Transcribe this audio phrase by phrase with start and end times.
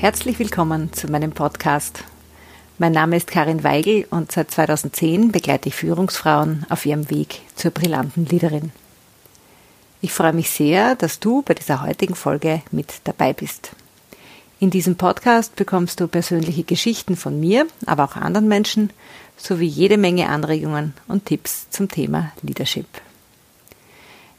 [0.00, 2.04] Herzlich willkommen zu meinem Podcast.
[2.78, 7.70] Mein Name ist Karin Weigel und seit 2010 begleite ich Führungsfrauen auf ihrem Weg zur
[7.70, 8.72] brillanten Leaderin.
[10.00, 13.72] Ich freue mich sehr, dass du bei dieser heutigen Folge mit dabei bist.
[14.58, 18.88] In diesem Podcast bekommst du persönliche Geschichten von mir, aber auch anderen Menschen,
[19.36, 22.86] sowie jede Menge Anregungen und Tipps zum Thema Leadership.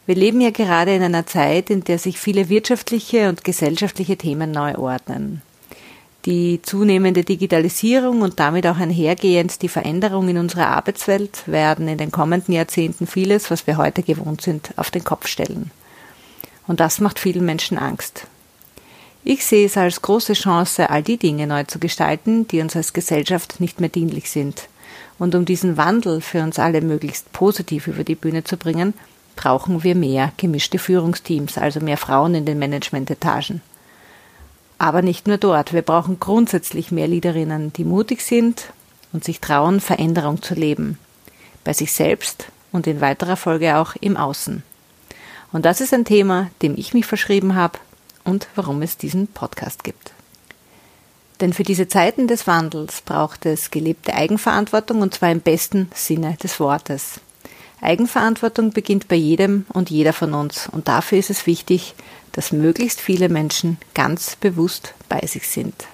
[0.08, 4.50] Wir leben ja gerade in einer Zeit, in der sich viele wirtschaftliche und gesellschaftliche Themen
[4.50, 5.44] neu ordnen.
[6.26, 12.12] Die zunehmende Digitalisierung und damit auch einhergehend die Veränderung in unserer Arbeitswelt werden in den
[12.12, 15.72] kommenden Jahrzehnten vieles, was wir heute gewohnt sind, auf den Kopf stellen.
[16.68, 18.28] Und das macht vielen Menschen Angst.
[19.24, 22.94] Ich sehe es als große Chance, all die Dinge neu zu gestalten, die uns als
[22.94, 24.68] Gesellschaft nicht mehr dienlich sind.
[25.18, 28.94] Und um diesen Wandel für uns alle möglichst positiv über die Bühne zu bringen,
[29.36, 33.62] brauchen wir mehr gemischte Führungsteams, also mehr Frauen in den Managementetagen.
[34.82, 35.74] Aber nicht nur dort.
[35.74, 38.74] Wir brauchen grundsätzlich mehr Leaderinnen, die mutig sind
[39.14, 40.98] und sich trauen, Veränderung zu leben.
[41.64, 44.64] Bei sich selbst und in weiterer Folge auch im Außen.
[45.52, 47.78] Und das ist ein Thema, dem ich mich verschrieben habe
[48.24, 50.14] und warum es diesen Podcast gibt.
[51.42, 56.38] Denn für diese Zeiten des Wandels braucht es gelebte Eigenverantwortung und zwar im besten Sinne
[56.42, 57.20] des Wortes.
[57.82, 61.96] Eigenverantwortung beginnt bei jedem und jeder von uns und dafür ist es wichtig,
[62.32, 65.88] dass möglichst viele Menschen ganz bewusst bei sich sind.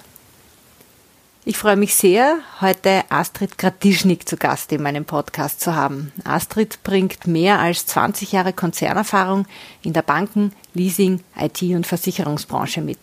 [1.46, 6.12] Ich freue mich sehr, heute Astrid Gradischnik zu Gast in meinem Podcast zu haben.
[6.26, 9.46] Astrid bringt mehr als 20 Jahre Konzernerfahrung
[9.82, 13.00] in der Banken-, Leasing-, IT- und Versicherungsbranche mit.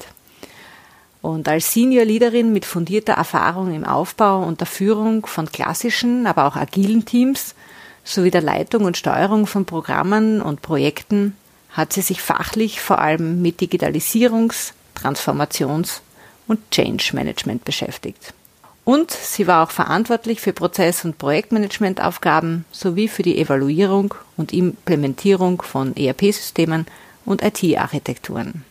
[1.23, 6.45] Und als Senior Leaderin mit fundierter Erfahrung im Aufbau und der Führung von klassischen, aber
[6.45, 7.55] auch agilen Teams
[8.05, 11.37] sowie der Leitung und Steuerung von Programmen und Projekten
[11.71, 16.01] hat sie sich fachlich vor allem mit Digitalisierungs-, Transformations-
[16.47, 18.33] und Change Management beschäftigt.
[18.85, 25.63] Und sie war auch verantwortlich für Prozess- und Projektmanagementaufgaben sowie für die Evaluierung und Implementierung
[25.63, 26.87] von ERP-Systemen
[27.25, 28.65] und IT-Architekturen.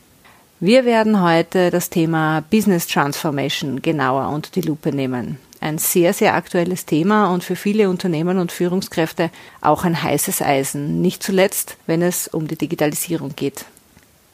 [0.59, 6.35] Wir werden heute das Thema Business Transformation genauer unter die Lupe nehmen ein sehr, sehr
[6.35, 9.31] aktuelles Thema und für viele Unternehmen und Führungskräfte
[9.61, 13.65] auch ein heißes Eisen, nicht zuletzt, wenn es um die Digitalisierung geht.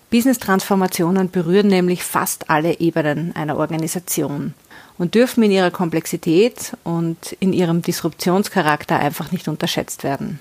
[0.10, 4.56] Business-Transformationen berühren nämlich fast alle Ebenen einer Organisation
[4.98, 10.40] und dürfen in ihrer Komplexität und in ihrem Disruptionscharakter einfach nicht unterschätzt werden.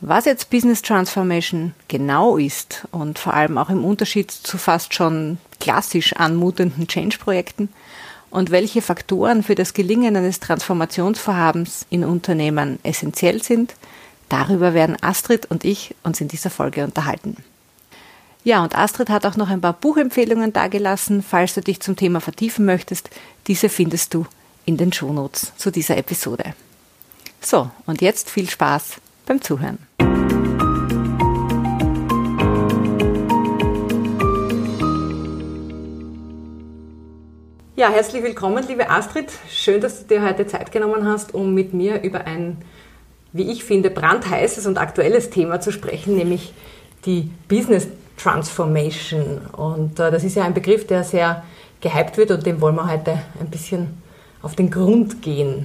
[0.00, 5.38] Was jetzt Business Transformation genau ist und vor allem auch im Unterschied zu fast schon
[5.58, 7.68] klassisch anmutenden Change-Projekten,
[8.30, 13.74] und welche Faktoren für das Gelingen eines Transformationsvorhabens in Unternehmen essentiell sind,
[14.28, 17.36] darüber werden Astrid und ich uns in dieser Folge unterhalten.
[18.42, 22.20] Ja, und Astrid hat auch noch ein paar Buchempfehlungen dargelassen, falls du dich zum Thema
[22.20, 23.10] vertiefen möchtest.
[23.46, 24.26] Diese findest du
[24.64, 26.54] in den Shownotes zu dieser Episode.
[27.40, 28.92] So, und jetzt viel Spaß
[29.26, 29.78] beim Zuhören.
[37.80, 39.32] Ja, herzlich willkommen, liebe Astrid.
[39.48, 42.58] Schön, dass du dir heute Zeit genommen hast, um mit mir über ein,
[43.32, 46.52] wie ich finde, brandheißes und aktuelles Thema zu sprechen, nämlich
[47.06, 49.40] die Business Transformation.
[49.56, 51.42] Und äh, das ist ja ein Begriff, der sehr
[51.80, 54.02] gehypt wird und dem wollen wir heute ein bisschen
[54.42, 55.64] auf den Grund gehen.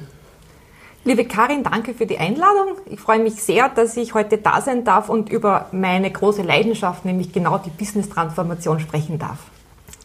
[1.03, 2.77] Liebe Karin, danke für die Einladung.
[2.85, 7.03] Ich freue mich sehr, dass ich heute da sein darf und über meine große Leidenschaft,
[7.03, 9.39] nämlich genau die Business Transformation sprechen darf.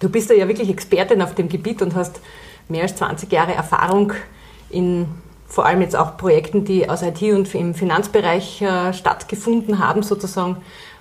[0.00, 2.20] Du bist ja wirklich Expertin auf dem Gebiet und hast
[2.68, 4.12] mehr als 20 Jahre Erfahrung
[4.70, 5.06] in
[5.50, 10.58] vor allem jetzt auch Projekten, die aus IT und im Finanzbereich äh, stattgefunden haben, sozusagen,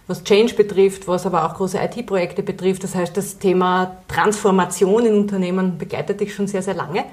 [0.07, 2.83] was Change betrifft, was aber auch große IT-Projekte betrifft.
[2.83, 7.05] Das heißt, das Thema Transformation in Unternehmen begleitet dich schon sehr, sehr lange.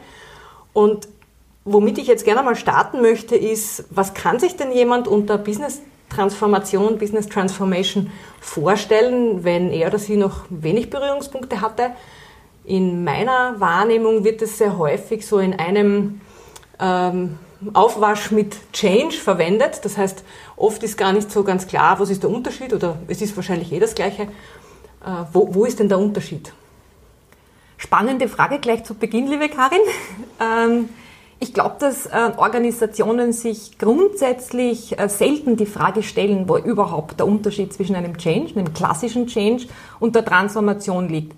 [0.72, 1.08] Und
[1.66, 5.82] womit ich jetzt gerne mal starten möchte, ist, was kann sich denn jemand unter Business
[6.08, 8.11] Transformation, Business Transformation
[8.41, 11.91] vorstellen, wenn er oder sie noch wenig Berührungspunkte hatte.
[12.64, 16.20] In meiner Wahrnehmung wird es sehr häufig so in einem
[16.81, 17.38] ähm,
[17.73, 19.81] Aufwasch mit Change verwendet.
[19.85, 20.25] Das heißt,
[20.56, 23.73] oft ist gar nicht so ganz klar, was ist der Unterschied oder es ist wahrscheinlich
[23.73, 24.23] eh das Gleiche.
[24.23, 26.52] Äh, wo, wo ist denn der Unterschied?
[27.79, 29.81] Spannende Frage gleich zu Beginn, liebe Karin.
[30.38, 30.91] Ähm,
[31.38, 37.27] ich glaube, dass äh, Organisationen sich grundsätzlich äh, selten die Frage stellen, wo überhaupt der
[37.27, 39.67] Unterschied zwischen einem Change, einem klassischen Change
[40.00, 41.35] und der Transformation liegt.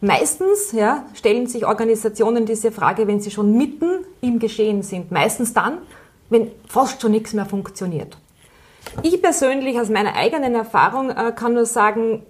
[0.00, 5.10] Meistens ja, stellen sich Organisationen diese Frage, wenn sie schon mitten im Geschehen sind.
[5.10, 5.78] Meistens dann,
[6.30, 8.16] wenn fast schon nichts mehr funktioniert.
[9.02, 12.22] Ich persönlich aus meiner eigenen Erfahrung äh, kann nur sagen,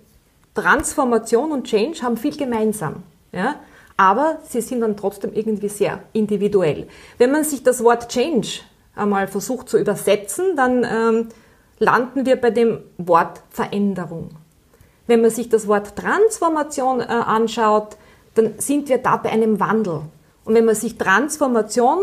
[0.54, 3.02] Transformation und Change haben viel gemeinsam.
[3.32, 3.56] Ja?
[3.98, 6.86] Aber sie sind dann trotzdem irgendwie sehr individuell.
[7.18, 8.60] Wenn man sich das Wort Change
[8.94, 11.28] einmal versucht zu übersetzen, dann ähm,
[11.78, 14.30] landen wir bei dem Wort Veränderung.
[15.08, 17.96] Wenn man sich das Wort Transformation äh, anschaut,
[18.34, 20.02] dann sind wir da bei einem Wandel.
[20.44, 21.98] Und wenn man sich Transformation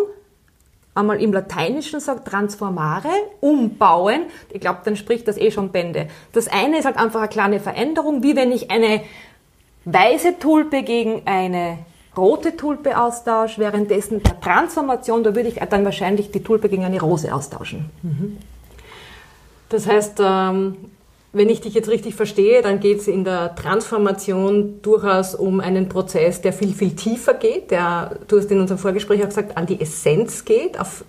[0.95, 3.09] einmal im Lateinischen sagt, transformare,
[3.39, 6.07] umbauen, ich glaube, dann spricht das eh schon Bände.
[6.33, 9.01] Das eine ist halt einfach eine kleine Veränderung, wie wenn ich eine
[9.85, 11.79] weiße Tulpe gegen eine
[12.17, 17.01] rote Tulpe austausche, währenddessen der Transformation, da würde ich dann wahrscheinlich die Tulpe gegen eine
[17.01, 17.89] Rose austauschen.
[18.03, 18.37] Mhm.
[19.69, 20.77] Das heißt, ähm,
[21.33, 25.89] wenn ich dich jetzt richtig verstehe, dann geht es in der Transformation durchaus um einen
[25.89, 29.65] Prozess, der viel, viel tiefer geht, der, du hast in unserem Vorgespräch auch gesagt, an
[29.65, 31.03] die Essenz geht, auf,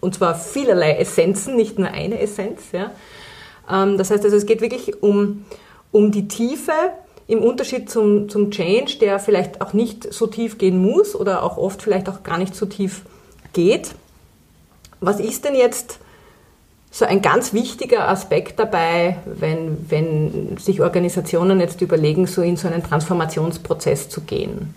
[0.00, 2.62] und zwar vielerlei Essenzen, nicht nur eine Essenz.
[2.72, 2.92] Ja.
[3.70, 5.44] Ähm, das heißt also, es geht wirklich um,
[5.92, 6.72] um die Tiefe,
[7.28, 11.58] im Unterschied zum, zum Change, der vielleicht auch nicht so tief gehen muss oder auch
[11.58, 13.02] oft vielleicht auch gar nicht so tief
[13.52, 13.94] geht.
[15.00, 16.00] Was ist denn jetzt
[16.90, 22.66] so ein ganz wichtiger Aspekt dabei, wenn, wenn sich Organisationen jetzt überlegen, so in so
[22.66, 24.74] einen Transformationsprozess zu gehen?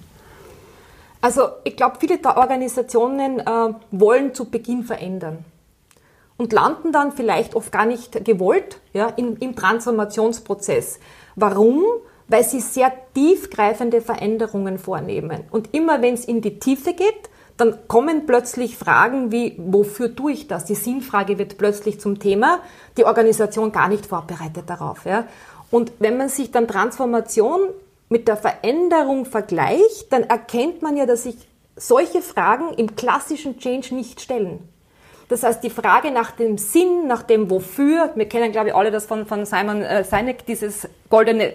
[1.22, 5.46] Also ich glaube, viele der Organisationen äh, wollen zu Beginn verändern
[6.36, 11.00] und landen dann vielleicht oft gar nicht gewollt ja, in, im Transformationsprozess.
[11.38, 11.84] Warum?
[12.32, 15.44] Weil sie sehr tiefgreifende Veränderungen vornehmen.
[15.52, 20.32] Und immer wenn es in die Tiefe geht, dann kommen plötzlich Fragen wie, wofür tue
[20.32, 20.64] ich das?
[20.64, 22.60] Die Sinnfrage wird plötzlich zum Thema,
[22.98, 25.06] die Organisation gar nicht vorbereitet darauf.
[25.06, 25.26] Ja?
[25.72, 27.60] Und wenn man sich dann Transformation
[28.08, 31.36] mit der Veränderung vergleicht, dann erkennt man ja, dass sich
[31.76, 34.68] solche Fragen im klassischen Change nicht stellen.
[35.30, 38.92] Das heißt, die Frage nach dem Sinn, nach dem Wofür, wir kennen, glaube ich, alle
[38.92, 41.54] das von, von Simon äh, Sinek, dieses goldene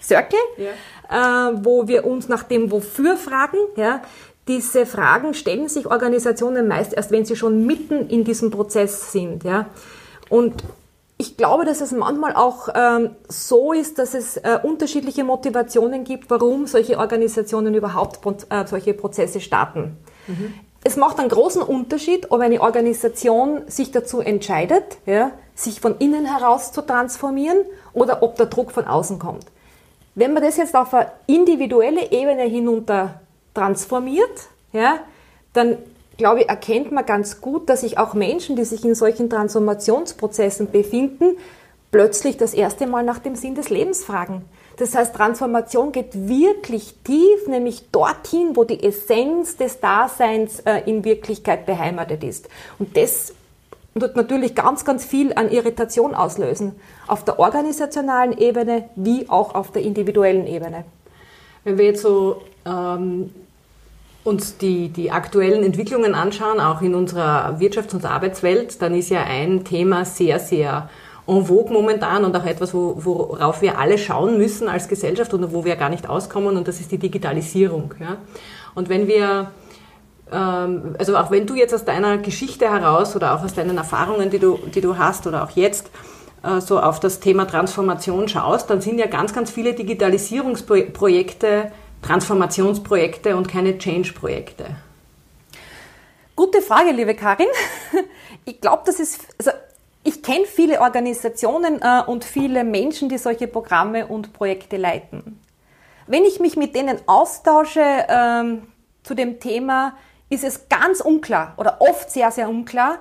[0.00, 1.50] Circle, ja.
[1.50, 3.58] äh, wo wir uns nach dem Wofür fragen.
[3.76, 4.02] Ja
[4.48, 9.44] diese Fragen stellen sich Organisationen meist erst, wenn sie schon mitten in diesem Prozess sind.
[9.44, 9.66] Ja?
[10.30, 10.64] Und
[11.18, 16.30] ich glaube, dass es manchmal auch ähm, so ist, dass es äh, unterschiedliche Motivationen gibt,
[16.30, 19.96] warum solche Organisationen überhaupt äh, solche Prozesse starten.
[20.26, 20.54] Mhm.
[20.84, 26.24] Es macht einen großen Unterschied, ob eine Organisation sich dazu entscheidet, ja, sich von innen
[26.24, 27.58] heraus zu transformieren
[27.92, 29.44] oder ob der Druck von außen kommt.
[30.18, 33.20] Wenn man das jetzt auf eine individuelle Ebene hinunter
[33.54, 34.98] transformiert, ja,
[35.52, 35.78] dann
[36.16, 40.72] glaube ich, erkennt man ganz gut, dass sich auch Menschen, die sich in solchen Transformationsprozessen
[40.72, 41.36] befinden,
[41.92, 44.44] plötzlich das erste Mal nach dem Sinn des Lebens fragen.
[44.78, 51.04] Das heißt, Transformation geht wirklich tief, nämlich dorthin, wo die Essenz des Daseins äh, in
[51.04, 52.48] Wirklichkeit beheimatet ist.
[52.80, 53.34] Und das
[54.00, 56.74] wird natürlich ganz, ganz viel an Irritation auslösen,
[57.06, 60.84] auf der organisationalen Ebene wie auch auf der individuellen Ebene.
[61.64, 63.30] Wenn wir jetzt so ähm,
[64.24, 69.22] uns die, die aktuellen Entwicklungen anschauen, auch in unserer Wirtschafts- und Arbeitswelt, dann ist ja
[69.24, 70.88] ein Thema sehr, sehr
[71.26, 75.52] en vogue momentan und auch etwas, wo, worauf wir alle schauen müssen als Gesellschaft und
[75.52, 77.94] wo wir gar nicht auskommen und das ist die Digitalisierung.
[78.00, 78.16] Ja?
[78.74, 79.50] Und wenn wir
[80.36, 84.38] also auch wenn du jetzt aus deiner Geschichte heraus oder auch aus deinen Erfahrungen, die
[84.38, 85.90] du, die du hast oder auch jetzt
[86.42, 93.36] äh, so auf das Thema Transformation schaust, dann sind ja ganz, ganz viele Digitalisierungsprojekte Transformationsprojekte
[93.36, 94.76] und keine Change-Projekte?
[96.36, 97.48] Gute Frage, liebe Karin.
[98.44, 99.50] Ich glaube, das ist, also
[100.04, 105.38] ich kenne viele Organisationen äh, und viele Menschen, die solche Programme und Projekte leiten.
[106.06, 108.68] Wenn ich mich mit denen austausche ähm,
[109.02, 112.98] zu dem Thema, ist es ganz unklar oder oft sehr, sehr unklar,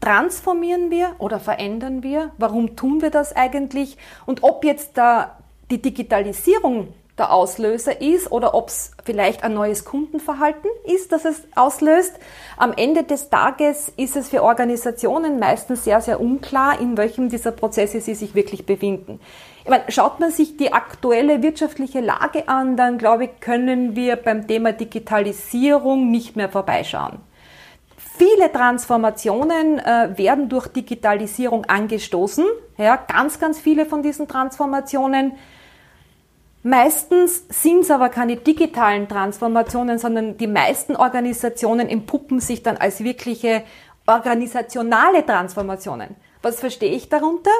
[0.00, 2.32] transformieren wir oder verändern wir?
[2.38, 3.96] Warum tun wir das eigentlich?
[4.26, 5.38] Und ob jetzt da
[5.70, 11.42] die Digitalisierung der Auslöser ist oder ob es vielleicht ein neues Kundenverhalten ist, das es
[11.54, 12.14] auslöst.
[12.56, 17.52] Am Ende des Tages ist es für Organisationen meistens sehr, sehr unklar, in welchem dieser
[17.52, 19.20] Prozesse sie sich wirklich befinden.
[19.68, 24.16] Ich meine, schaut man sich die aktuelle wirtschaftliche Lage an, dann glaube ich, können wir
[24.16, 27.18] beim Thema Digitalisierung nicht mehr vorbeischauen.
[27.98, 32.46] Viele Transformationen äh, werden durch Digitalisierung angestoßen.
[32.78, 35.32] Ja, ganz, ganz viele von diesen Transformationen
[36.62, 43.04] Meistens sind es aber keine digitalen Transformationen, sondern die meisten Organisationen entpuppen sich dann als
[43.04, 43.64] wirkliche
[44.06, 46.16] organisationale Transformationen.
[46.40, 47.50] Was verstehe ich darunter?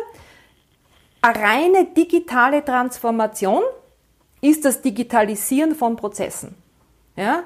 [1.20, 3.62] Eine reine digitale Transformation
[4.40, 6.54] ist das Digitalisieren von Prozessen.
[7.16, 7.42] Ja?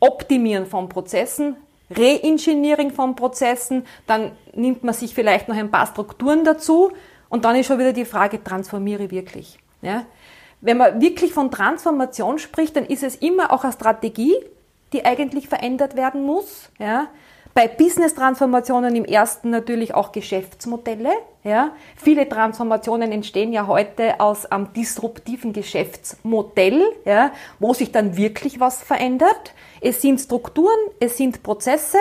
[0.00, 1.56] Optimieren von Prozessen,
[1.90, 6.92] Reengineering von Prozessen, dann nimmt man sich vielleicht noch ein paar Strukturen dazu
[7.28, 9.58] und dann ist schon wieder die Frage, transformiere ich wirklich.
[9.80, 10.04] Ja?
[10.64, 14.34] wenn man wirklich von Transformation spricht, dann ist es immer auch eine Strategie,
[14.94, 16.70] die eigentlich verändert werden muss.
[16.78, 17.08] Ja.
[17.54, 21.10] Bei Business-Transformationen im ersten natürlich auch Geschäftsmodelle.
[21.44, 21.70] Ja.
[21.94, 27.30] Viele Transformationen entstehen ja heute aus einem disruptiven Geschäftsmodell, ja,
[27.60, 29.54] wo sich dann wirklich was verändert.
[29.80, 31.98] Es sind Strukturen, es sind Prozesse.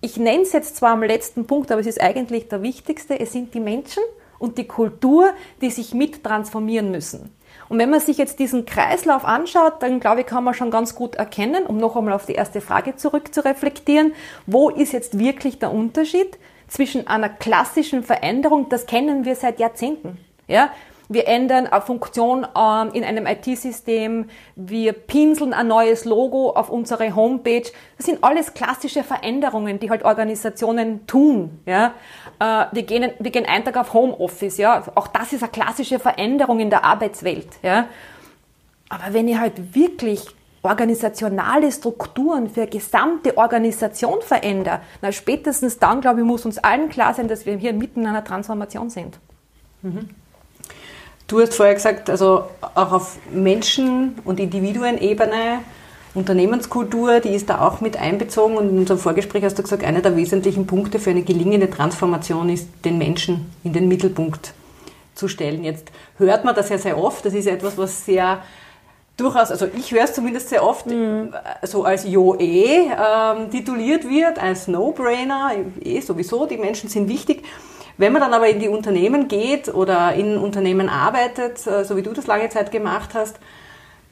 [0.00, 3.20] Ich nenne es jetzt zwar am letzten Punkt, aber es ist eigentlich der wichtigste.
[3.20, 4.02] Es sind die Menschen
[4.40, 7.32] und die Kultur, die sich mit transformieren müssen.
[7.72, 10.94] Und wenn man sich jetzt diesen Kreislauf anschaut, dann glaube ich, kann man schon ganz
[10.94, 14.12] gut erkennen, um noch einmal auf die erste Frage zurück zu reflektieren,
[14.44, 16.36] wo ist jetzt wirklich der Unterschied
[16.68, 20.18] zwischen einer klassischen Veränderung, das kennen wir seit Jahrzehnten.
[20.48, 20.68] Ja,
[21.12, 24.26] wir ändern eine Funktion ähm, in einem IT-System,
[24.56, 27.64] wir pinseln ein neues Logo auf unsere Homepage.
[27.96, 31.60] Das sind alles klassische Veränderungen, die halt Organisationen tun.
[31.66, 31.94] Ja?
[32.38, 34.58] Äh, wir, gehen, wir gehen einen Tag auf Homeoffice.
[34.58, 34.82] Ja?
[34.94, 37.48] Auch das ist eine klassische Veränderung in der Arbeitswelt.
[37.62, 37.86] Ja?
[38.88, 40.26] Aber wenn ihr halt wirklich
[40.62, 46.88] organisationale Strukturen für eine gesamte Organisation verändert, na spätestens dann, glaube ich, muss uns allen
[46.88, 49.18] klar sein, dass wir hier mitten in einer Transformation sind.
[49.82, 50.08] Mhm.
[51.26, 55.60] Du hast vorher gesagt, also auch auf Menschen- und Individuenebene,
[56.14, 58.56] Unternehmenskultur, die ist da auch mit einbezogen.
[58.56, 62.50] Und in unserem Vorgespräch hast du gesagt, einer der wesentlichen Punkte für eine gelingende Transformation
[62.50, 64.52] ist, den Menschen in den Mittelpunkt
[65.14, 65.64] zu stellen.
[65.64, 67.24] Jetzt hört man das ja sehr oft.
[67.24, 68.42] Das ist etwas, was sehr
[69.16, 71.34] durchaus, also ich höre es zumindest sehr oft, mhm.
[71.62, 75.52] so als Jo eh ähm, tituliert wird, als No-Brainer,
[75.82, 77.44] eh sowieso, die Menschen sind wichtig.
[77.96, 82.02] Wenn man dann aber in die Unternehmen geht oder in Unternehmen arbeitet, äh, so wie
[82.02, 83.38] du das lange Zeit gemacht hast,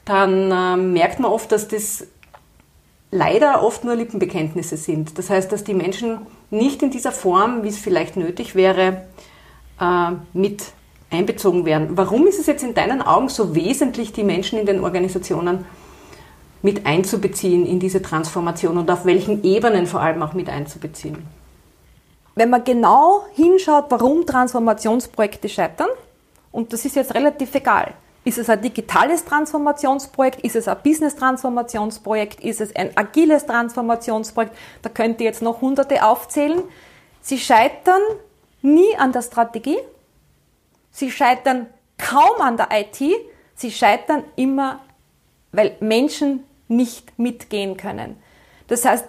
[0.05, 2.07] dann äh, merkt man oft, dass das
[3.11, 5.17] leider oft nur Lippenbekenntnisse sind.
[5.17, 6.19] Das heißt, dass die Menschen
[6.49, 9.03] nicht in dieser Form, wie es vielleicht nötig wäre,
[9.79, 10.63] äh, mit
[11.09, 11.97] einbezogen werden.
[11.97, 15.65] Warum ist es jetzt in deinen Augen so wesentlich, die Menschen in den Organisationen
[16.61, 21.17] mit einzubeziehen in diese Transformation und auf welchen Ebenen vor allem auch mit einzubeziehen?
[22.41, 25.89] Wenn man genau hinschaut, warum Transformationsprojekte scheitern,
[26.51, 27.93] und das ist jetzt relativ egal,
[28.23, 30.41] ist es ein digitales Transformationsprojekt?
[30.41, 32.43] Ist es ein Business-Transformationsprojekt?
[32.43, 34.55] Ist es ein agiles Transformationsprojekt?
[34.81, 36.63] Da könnt ihr jetzt noch hunderte aufzählen.
[37.21, 38.01] Sie scheitern
[38.63, 39.77] nie an der Strategie.
[40.89, 41.67] Sie scheitern
[41.99, 43.03] kaum an der IT.
[43.53, 44.79] Sie scheitern immer,
[45.51, 48.17] weil Menschen nicht mitgehen können.
[48.67, 49.05] Das heißt,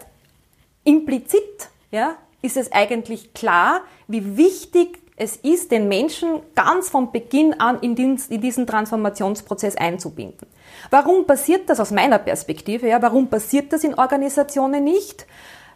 [0.85, 7.61] implizit ja, ist es eigentlich klar, wie wichtig es ist, den Menschen ganz von Beginn
[7.61, 10.49] an in diesen Transformationsprozess einzubinden.
[10.91, 12.89] Warum passiert das aus meiner Perspektive?
[12.89, 15.27] Ja, warum passiert das in Organisationen nicht?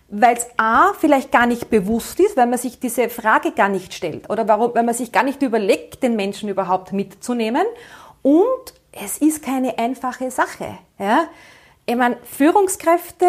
[0.08, 3.92] Weil es A, vielleicht gar nicht bewusst ist, weil man sich diese Frage gar nicht
[3.92, 7.66] stellt oder warum, weil man sich gar nicht überlegt, den Menschen überhaupt mitzunehmen.
[8.22, 10.78] Und es ist keine einfache Sache.
[10.98, 11.28] Ja?
[11.84, 13.26] Ich meine, Führungskräfte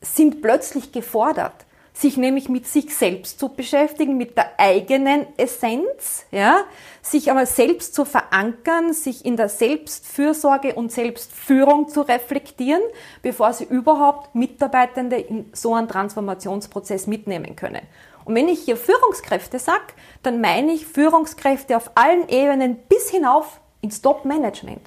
[0.00, 1.63] sind plötzlich gefordert
[1.96, 6.64] sich nämlich mit sich selbst zu beschäftigen, mit der eigenen Essenz, ja,
[7.02, 12.82] sich aber selbst zu verankern, sich in der Selbstfürsorge und Selbstführung zu reflektieren,
[13.22, 17.82] bevor sie überhaupt Mitarbeitende in so einen Transformationsprozess mitnehmen können.
[18.24, 23.60] Und wenn ich hier Führungskräfte sage, dann meine ich Führungskräfte auf allen Ebenen bis hinauf
[23.82, 24.80] ins Top-Management.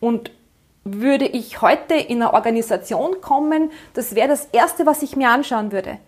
[0.00, 0.32] Und
[0.82, 5.70] würde ich heute in eine Organisation kommen, das wäre das Erste, was ich mir anschauen
[5.70, 5.98] würde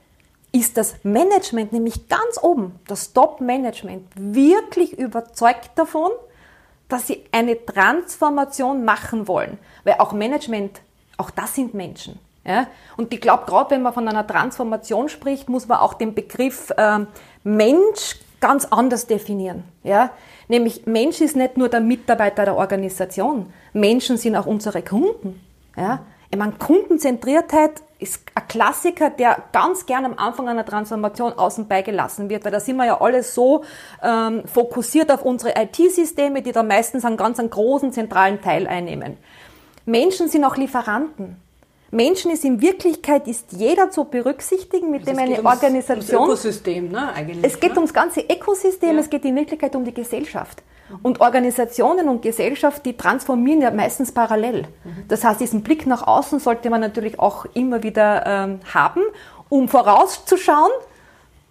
[0.52, 6.11] ist das Management nämlich ganz oben, das Top-Management, wirklich überzeugt davon,
[6.88, 9.59] dass sie eine Transformation machen wollen.
[9.85, 10.82] Weil auch Management,
[11.16, 12.18] auch das sind Menschen.
[12.44, 12.66] Ja?
[12.99, 16.71] Und ich glaube, gerade wenn man von einer Transformation spricht, muss man auch den Begriff
[16.76, 16.99] äh,
[17.44, 19.64] Mensch ganz anders definieren.
[19.82, 20.11] Ja?
[20.49, 25.40] Nämlich Mensch ist nicht nur der Mitarbeiter der Organisation, Menschen sind auch unsere Kunden.
[25.76, 26.00] Ja?
[26.30, 32.28] Ich meine, Kundenzentriertheit ist ein Klassiker, der ganz gern am Anfang einer Transformation außen beigelassen
[32.28, 33.64] wird, weil da sind wir ja alle so
[34.02, 39.16] ähm, fokussiert auf unsere IT-Systeme, die da meistens einen ganz einen großen zentralen Teil einnehmen.
[39.87, 41.37] Menschen sind auch Lieferanten.
[41.90, 46.23] Menschen ist in Wirklichkeit ist jeder zu berücksichtigen, mit also dem eine ums, Organisation.
[46.23, 47.44] Ums Ökosystem, ne, eigentlich.
[47.44, 47.76] Es geht ne?
[47.76, 49.00] ums ganze Ökosystem, ja.
[49.00, 50.62] es geht in Wirklichkeit um die Gesellschaft.
[51.03, 54.67] Und Organisationen und Gesellschaft, die transformieren ja meistens parallel.
[55.09, 59.01] Das heißt, diesen Blick nach außen sollte man natürlich auch immer wieder ähm, haben,
[59.49, 60.71] um vorauszuschauen,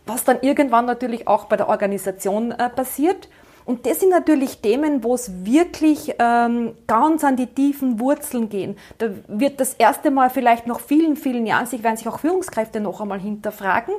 [0.06, 3.30] was dann irgendwann natürlich auch bei der Organisation äh, passiert.
[3.66, 8.76] Und das sind natürlich Themen, wo es wirklich ähm, ganz an die tiefen Wurzeln gehen.
[8.98, 12.80] Da wird das erste Mal vielleicht nach vielen, vielen Jahren sich werden sich auch Führungskräfte
[12.80, 13.94] noch einmal hinterfragen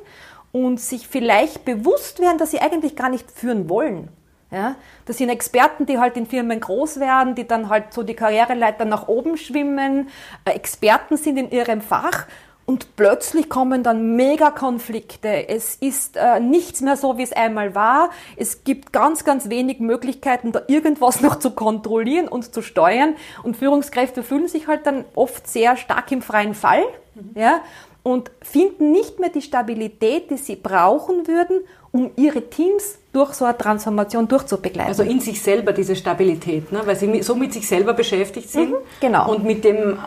[0.51, 4.09] und sich vielleicht bewusst werden, dass sie eigentlich gar nicht führen wollen.
[4.53, 4.77] Ja?
[5.07, 8.85] Das sind Experten, die halt in Firmen groß werden, die dann halt so die Karriereleiter
[8.85, 10.11] nach oben schwimmen,
[10.45, 12.27] äh, Experten sind in ihrem Fach
[12.65, 15.49] und plötzlich kommen dann Megakonflikte.
[15.49, 18.11] Es ist äh, nichts mehr so, wie es einmal war.
[18.37, 23.17] Es gibt ganz, ganz wenig Möglichkeiten, da irgendwas noch zu kontrollieren und zu steuern.
[23.43, 26.85] Und Führungskräfte fühlen sich halt dann oft sehr stark im freien Fall.
[27.15, 27.33] Mhm.
[27.35, 27.61] Ja?
[28.03, 31.61] und finden nicht mehr die Stabilität, die sie brauchen würden,
[31.93, 34.89] um ihre Teams durch so eine Transformation durchzubegleiten.
[34.89, 36.81] Also in sich selber diese Stabilität, ne?
[36.85, 39.31] weil sie so mit sich selber beschäftigt sind mhm, genau.
[39.31, 39.99] und mit dem,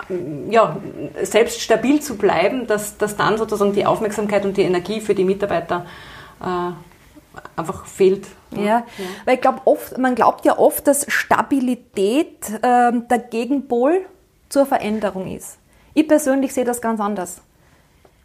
[0.50, 0.78] ja,
[1.22, 5.24] selbst stabil zu bleiben, dass, dass dann sozusagen die Aufmerksamkeit und die Energie für die
[5.24, 5.86] Mitarbeiter
[6.42, 6.72] äh,
[7.56, 8.28] einfach fehlt.
[8.52, 8.84] Ja, ja.
[9.26, 14.06] weil ich glaube oft, man glaubt ja oft, dass Stabilität äh, der Gegenpol
[14.50, 15.58] zur Veränderung ist.
[15.94, 17.42] Ich persönlich sehe das ganz anders.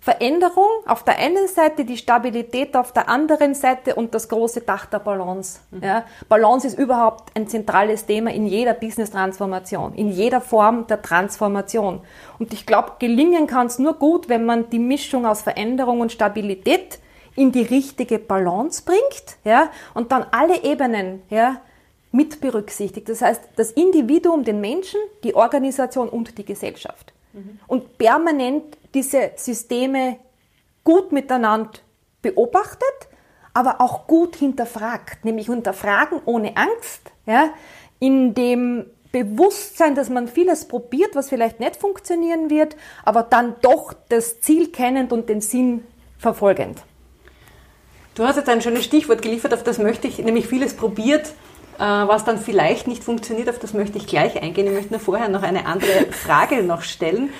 [0.00, 4.86] Veränderung auf der einen Seite, die Stabilität auf der anderen Seite und das große Dach
[4.86, 5.60] der Balance.
[5.70, 5.82] Mhm.
[5.84, 12.00] Ja, Balance ist überhaupt ein zentrales Thema in jeder Business-Transformation, in jeder Form der Transformation.
[12.38, 16.12] Und ich glaube, gelingen kann es nur gut, wenn man die Mischung aus Veränderung und
[16.12, 16.98] Stabilität
[17.36, 21.60] in die richtige Balance bringt ja, und dann alle Ebenen ja,
[22.10, 23.08] mit berücksichtigt.
[23.08, 27.12] Das heißt, das Individuum, den Menschen, die Organisation und die Gesellschaft.
[27.34, 27.60] Mhm.
[27.66, 30.16] Und permanent diese Systeme
[30.84, 31.70] gut miteinander
[32.22, 33.08] beobachtet,
[33.54, 37.50] aber auch gut hinterfragt, nämlich hinterfragen ohne Angst, ja,
[37.98, 43.92] in dem Bewusstsein, dass man vieles probiert, was vielleicht nicht funktionieren wird, aber dann doch
[44.08, 45.84] das Ziel kennend und den Sinn
[46.16, 46.82] verfolgend.
[48.14, 51.32] Du hast jetzt ein schönes Stichwort geliefert, auf das möchte ich, nämlich vieles probiert,
[51.78, 54.66] äh, was dann vielleicht nicht funktioniert, auf das möchte ich gleich eingehen.
[54.66, 57.30] Ich möchte nur vorher noch eine andere Frage noch stellen.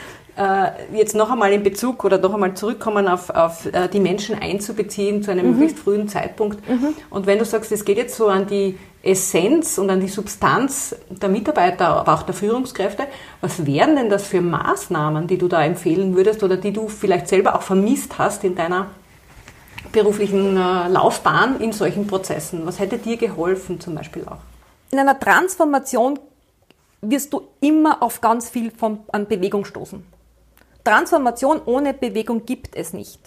[0.40, 4.40] Äh, jetzt noch einmal in Bezug oder noch einmal zurückkommen auf, auf äh, die Menschen
[4.40, 5.50] einzubeziehen zu einem mhm.
[5.52, 6.66] möglichst frühen Zeitpunkt.
[6.66, 6.94] Mhm.
[7.10, 10.96] Und wenn du sagst, es geht jetzt so an die Essenz und an die Substanz
[11.10, 13.04] der Mitarbeiter, aber auch der Führungskräfte,
[13.42, 17.28] was wären denn das für Maßnahmen, die du da empfehlen würdest oder die du vielleicht
[17.28, 18.86] selber auch vermisst hast in deiner
[19.92, 22.62] beruflichen äh, Laufbahn in solchen Prozessen?
[22.64, 24.38] Was hätte dir geholfen zum Beispiel auch?
[24.90, 26.18] In einer Transformation
[27.02, 30.02] wirst du immer auf ganz viel von, an Bewegung stoßen.
[30.84, 33.20] Transformation ohne Bewegung gibt es nicht.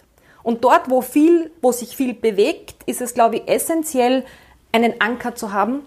[0.43, 4.25] Und dort, wo viel, wo sich viel bewegt, ist es, glaube ich, essentiell,
[4.71, 5.81] einen Anker zu haben,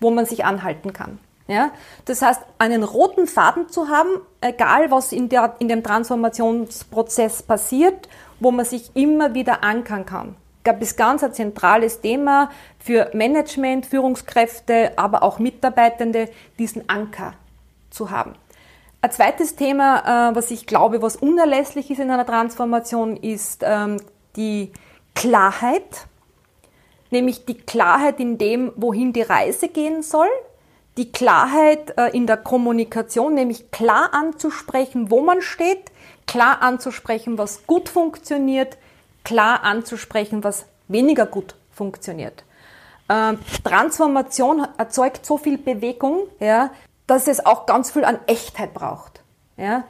[0.00, 1.18] wo man sich anhalten kann.
[1.48, 1.72] Ja?
[2.04, 8.08] Das heißt, einen roten Faden zu haben, egal was in, der, in dem Transformationsprozess passiert,
[8.38, 10.36] wo man sich immer wieder ankern kann.
[10.58, 16.88] Ich glaube, das ist ganz ein zentrales Thema für Management, Führungskräfte, aber auch Mitarbeitende, diesen
[16.88, 17.32] Anker
[17.90, 18.34] zu haben.
[19.00, 23.98] Ein zweites Thema, äh, was ich glaube, was unerlässlich ist in einer Transformation, ist ähm,
[24.34, 24.72] die
[25.14, 26.06] Klarheit,
[27.10, 30.28] nämlich die Klarheit in dem, wohin die Reise gehen soll,
[30.96, 35.92] die Klarheit äh, in der Kommunikation, nämlich klar anzusprechen, wo man steht,
[36.26, 38.78] klar anzusprechen, was gut funktioniert,
[39.22, 42.42] klar anzusprechen, was weniger gut funktioniert.
[43.08, 46.70] Ähm, Transformation erzeugt so viel Bewegung, ja,
[47.08, 49.22] dass es auch ganz viel an Echtheit braucht.
[49.56, 49.84] Ja?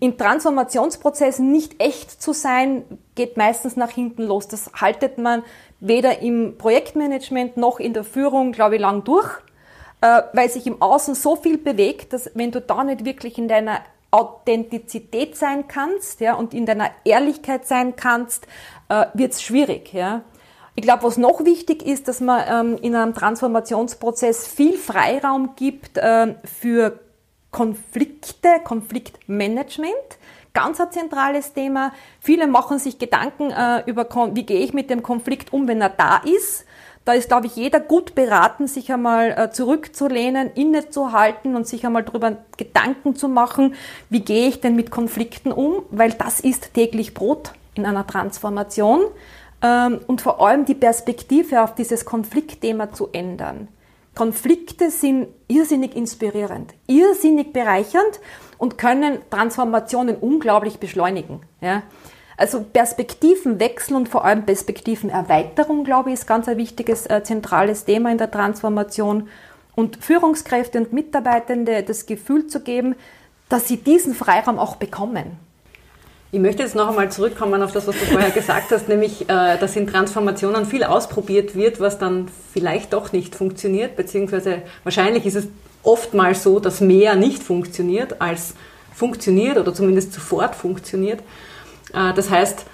[0.00, 4.48] In Transformationsprozessen nicht echt zu sein, geht meistens nach hinten los.
[4.48, 5.44] Das haltet man
[5.78, 9.30] weder im Projektmanagement noch in der Führung, glaube ich, lang durch,
[10.00, 13.46] äh, weil sich im Außen so viel bewegt, dass wenn du da nicht wirklich in
[13.46, 18.46] deiner Authentizität sein kannst ja, und in deiner Ehrlichkeit sein kannst,
[18.88, 19.92] äh, wird es schwierig.
[19.92, 20.22] Ja.
[20.76, 25.98] Ich glaube, was noch wichtig ist, dass man ähm, in einem Transformationsprozess viel Freiraum gibt
[25.98, 26.98] äh, für
[27.52, 29.94] Konflikte, Konfliktmanagement.
[30.52, 31.92] Ganz ein zentrales Thema.
[32.20, 35.90] Viele machen sich Gedanken äh, über, wie gehe ich mit dem Konflikt um, wenn er
[35.90, 36.64] da ist.
[37.04, 42.02] Da ist, glaube ich, jeder gut beraten, sich einmal äh, zurückzulehnen, innezuhalten und sich einmal
[42.02, 43.74] darüber Gedanken zu machen,
[44.10, 49.02] wie gehe ich denn mit Konflikten um, weil das ist täglich Brot in einer Transformation.
[49.64, 53.68] Ähm, und vor allem die Perspektive auf dieses Konfliktthema zu ändern.
[54.14, 58.20] Konflikte sind irrsinnig inspirierend, irrsinnig bereichernd
[58.58, 61.40] und können Transformationen unglaublich beschleunigen.
[61.60, 61.82] Ja.
[62.36, 68.12] Also Perspektivenwechsel und vor allem Perspektivenerweiterung, glaube ich, ist ganz ein wichtiges, äh, zentrales Thema
[68.12, 69.28] in der Transformation.
[69.74, 72.94] Und Führungskräfte und Mitarbeitende das Gefühl zu geben,
[73.48, 75.38] dass sie diesen Freiraum auch bekommen.
[76.34, 79.56] Ich möchte jetzt noch einmal zurückkommen auf das, was du vorher gesagt hast, nämlich, äh,
[79.56, 85.36] dass in Transformationen viel ausprobiert wird, was dann vielleicht doch nicht funktioniert, beziehungsweise wahrscheinlich ist
[85.36, 85.46] es
[85.84, 88.54] oftmals so, dass mehr nicht funktioniert als
[88.92, 91.20] funktioniert oder zumindest sofort funktioniert.
[91.92, 92.66] Äh, das heißt,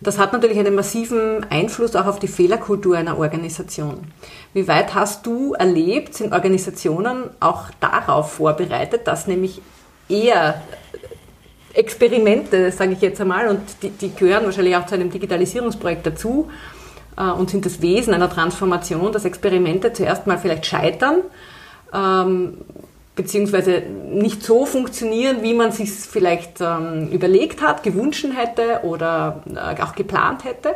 [0.00, 4.06] Das hat natürlich einen massiven Einfluss auch auf die Fehlerkultur einer Organisation.
[4.52, 9.62] Wie weit hast du erlebt, sind Organisationen auch darauf vorbereitet, dass nämlich
[10.08, 10.60] eher
[11.74, 16.48] Experimente, sage ich jetzt einmal, und die, die gehören wahrscheinlich auch zu einem Digitalisierungsprojekt dazu
[17.16, 21.16] äh, und sind das Wesen einer Transformation, dass Experimente zuerst mal vielleicht scheitern,
[21.92, 22.58] ähm,
[23.16, 29.82] beziehungsweise nicht so funktionieren, wie man sich vielleicht ähm, überlegt hat, gewünscht hätte oder äh,
[29.82, 30.74] auch geplant hätte.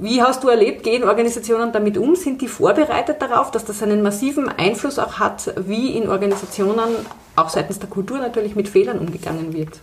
[0.00, 2.14] Wie hast du erlebt, gehen Organisationen damit um?
[2.14, 6.94] Sind die vorbereitet darauf, dass das einen massiven Einfluss auch hat, wie in Organisationen,
[7.34, 9.80] auch seitens der Kultur natürlich, mit Fehlern umgegangen wird?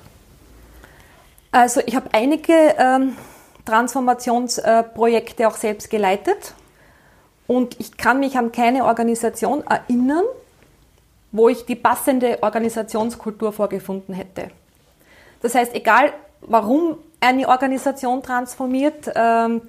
[1.52, 3.18] Also ich habe einige ähm,
[3.66, 6.54] Transformationsprojekte auch selbst geleitet
[7.46, 10.24] und ich kann mich an keine Organisation erinnern,
[11.34, 14.50] wo ich die passende Organisationskultur vorgefunden hätte.
[15.42, 19.62] Das heißt, egal warum eine Organisation transformiert, ähm,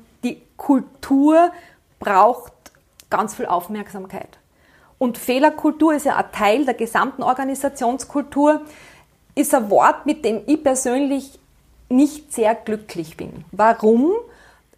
[0.57, 1.53] Kultur
[1.99, 2.53] braucht
[3.11, 4.39] ganz viel Aufmerksamkeit.
[4.99, 8.63] Und Fehlerkultur ist ja ein Teil der gesamten Organisationskultur,
[9.35, 11.39] ist ein Wort, mit dem ich persönlich
[11.89, 13.45] nicht sehr glücklich bin.
[13.53, 14.13] Warum?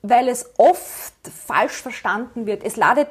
[0.02, 1.14] Weil es oft
[1.46, 2.64] falsch verstanden wird.
[2.64, 3.08] Es ladet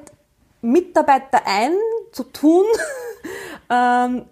[0.62, 1.72] Mitarbeiter ein,
[2.12, 2.66] zu tun,
[3.70, 4.26] ähm,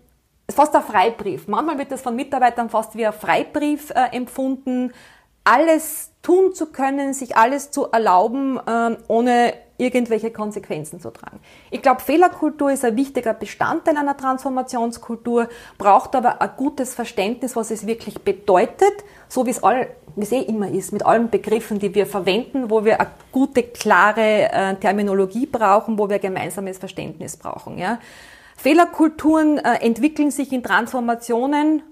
[0.50, 1.48] fast ein Freibrief.
[1.48, 4.92] Manchmal wird das von Mitarbeitern fast wie ein Freibrief äh, empfunden
[5.46, 11.40] alles tun zu können, sich alles zu erlauben, ähm, ohne irgendwelche Konsequenzen zu tragen.
[11.70, 17.72] Ich glaube, Fehlerkultur ist ein wichtiger Bestandteil einer Transformationskultur, braucht aber ein gutes Verständnis, was
[17.72, 18.94] es wirklich bedeutet,
[19.28, 22.70] so wie es all, wie es eh immer ist, mit allen Begriffen, die wir verwenden,
[22.70, 27.78] wo wir eine gute, klare äh, Terminologie brauchen, wo wir gemeinsames Verständnis brauchen.
[27.78, 28.00] Ja.
[28.56, 31.84] Fehlerkulturen äh, entwickeln sich in Transformationen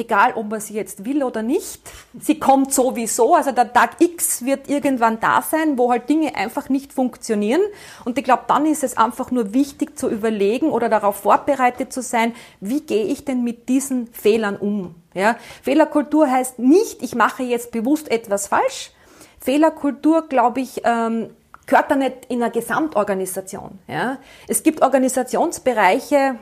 [0.00, 1.80] egal ob man sie jetzt will oder nicht.
[2.18, 6.68] Sie kommt sowieso, also der Tag X wird irgendwann da sein, wo halt Dinge einfach
[6.68, 7.60] nicht funktionieren.
[8.04, 12.02] Und ich glaube, dann ist es einfach nur wichtig zu überlegen oder darauf vorbereitet zu
[12.02, 14.94] sein, wie gehe ich denn mit diesen Fehlern um?
[15.14, 15.36] Ja?
[15.62, 18.92] Fehlerkultur heißt nicht, ich mache jetzt bewusst etwas falsch.
[19.40, 21.30] Fehlerkultur, glaube ich, ähm,
[21.66, 23.78] gehört da nicht in einer Gesamtorganisation.
[23.86, 24.18] Ja?
[24.48, 26.36] Es gibt Organisationsbereiche,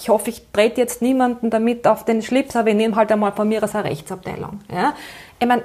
[0.00, 3.32] ich hoffe, ich trete jetzt niemanden damit auf den Schlips, aber ich nehme halt einmal
[3.32, 4.60] von mir aus eine Rechtsabteilung.
[4.72, 4.94] Ja?
[5.38, 5.62] Ich meine,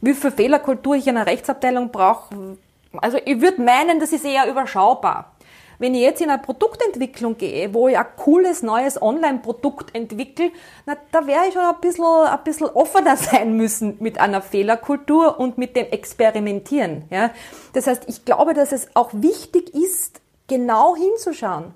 [0.00, 2.56] wie viel Fehlerkultur ich in einer Rechtsabteilung brauche,
[2.96, 5.32] also ich würde meinen, das ist eher überschaubar.
[5.78, 10.50] Wenn ich jetzt in eine Produktentwicklung gehe, wo ich ein cooles neues Online-Produkt entwickle,
[10.86, 15.38] na, da wäre ich schon ein bisschen, ein bisschen offener sein müssen mit einer Fehlerkultur
[15.38, 17.04] und mit dem Experimentieren.
[17.10, 17.30] Ja?
[17.74, 21.74] Das heißt, ich glaube, dass es auch wichtig ist, genau hinzuschauen,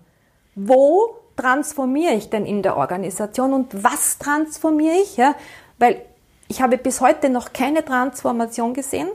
[0.55, 5.17] wo transformiere ich denn in der Organisation und was transformiere ich?
[5.17, 5.35] Ja?
[5.79, 6.03] Weil
[6.49, 9.09] ich habe bis heute noch keine Transformation gesehen,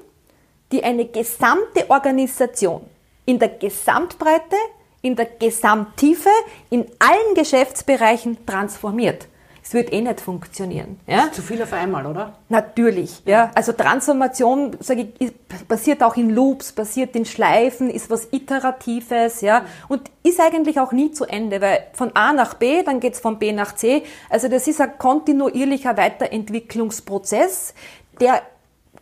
[0.72, 2.82] die eine gesamte Organisation
[3.26, 4.58] in der Gesamtbreite,
[5.02, 6.30] in der Gesamttiefe,
[6.70, 9.28] in allen Geschäftsbereichen transformiert
[9.68, 10.98] es wird eh nicht funktionieren.
[11.08, 11.30] Ja?
[11.30, 12.36] Zu viel auf einmal, oder?
[12.48, 13.22] Natürlich.
[13.26, 13.52] Ja.
[13.54, 15.34] Also Transformation, sage ich,
[15.68, 20.94] passiert auch in Loops, passiert in Schleifen, ist was Iteratives, ja, und ist eigentlich auch
[20.94, 24.04] nie zu Ende, weil von A nach B, dann geht's von B nach C.
[24.30, 27.74] Also das ist ein kontinuierlicher Weiterentwicklungsprozess,
[28.22, 28.44] der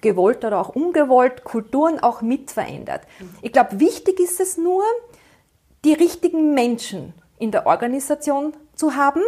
[0.02, 3.02] gewollt oder auch ungewollt Kulturen auch mit verändert.
[3.44, 4.82] Ich glaube, wichtig ist es nur,
[5.84, 9.22] die richtigen Menschen in der Organisation zu haben,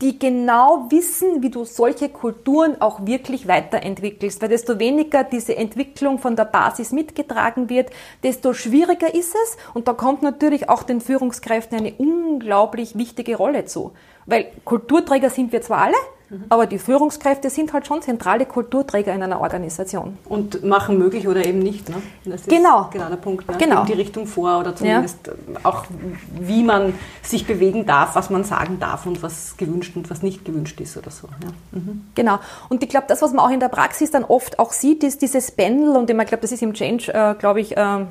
[0.00, 4.40] die genau wissen, wie du solche Kulturen auch wirklich weiterentwickelst.
[4.40, 7.90] Weil desto weniger diese Entwicklung von der Basis mitgetragen wird,
[8.22, 9.56] desto schwieriger ist es.
[9.74, 13.92] Und da kommt natürlich auch den Führungskräften eine unglaublich wichtige Rolle zu.
[14.28, 15.96] Weil Kulturträger sind wir zwar alle,
[16.30, 16.44] Mhm.
[16.48, 20.18] Aber die Führungskräfte sind halt schon zentrale Kulturträger in einer Organisation.
[20.26, 21.88] Und machen möglich oder eben nicht.
[21.88, 21.96] Ne?
[22.24, 22.88] Das ist genau.
[22.92, 23.48] genau der Punkt.
[23.48, 23.56] Ne?
[23.58, 23.84] Genau.
[23.84, 25.32] die Richtung vor oder zumindest ja.
[25.62, 25.86] auch,
[26.38, 30.44] wie man sich bewegen darf, was man sagen darf und was gewünscht und was nicht
[30.44, 31.28] gewünscht ist oder so.
[31.42, 31.78] Ja.
[31.78, 32.06] Mhm.
[32.14, 32.38] Genau.
[32.68, 35.22] Und ich glaube, das, was man auch in der Praxis dann oft auch sieht, ist
[35.22, 38.06] dieses Pendel und ich glaube, das ist im Change, äh, glaube ich, äh, ich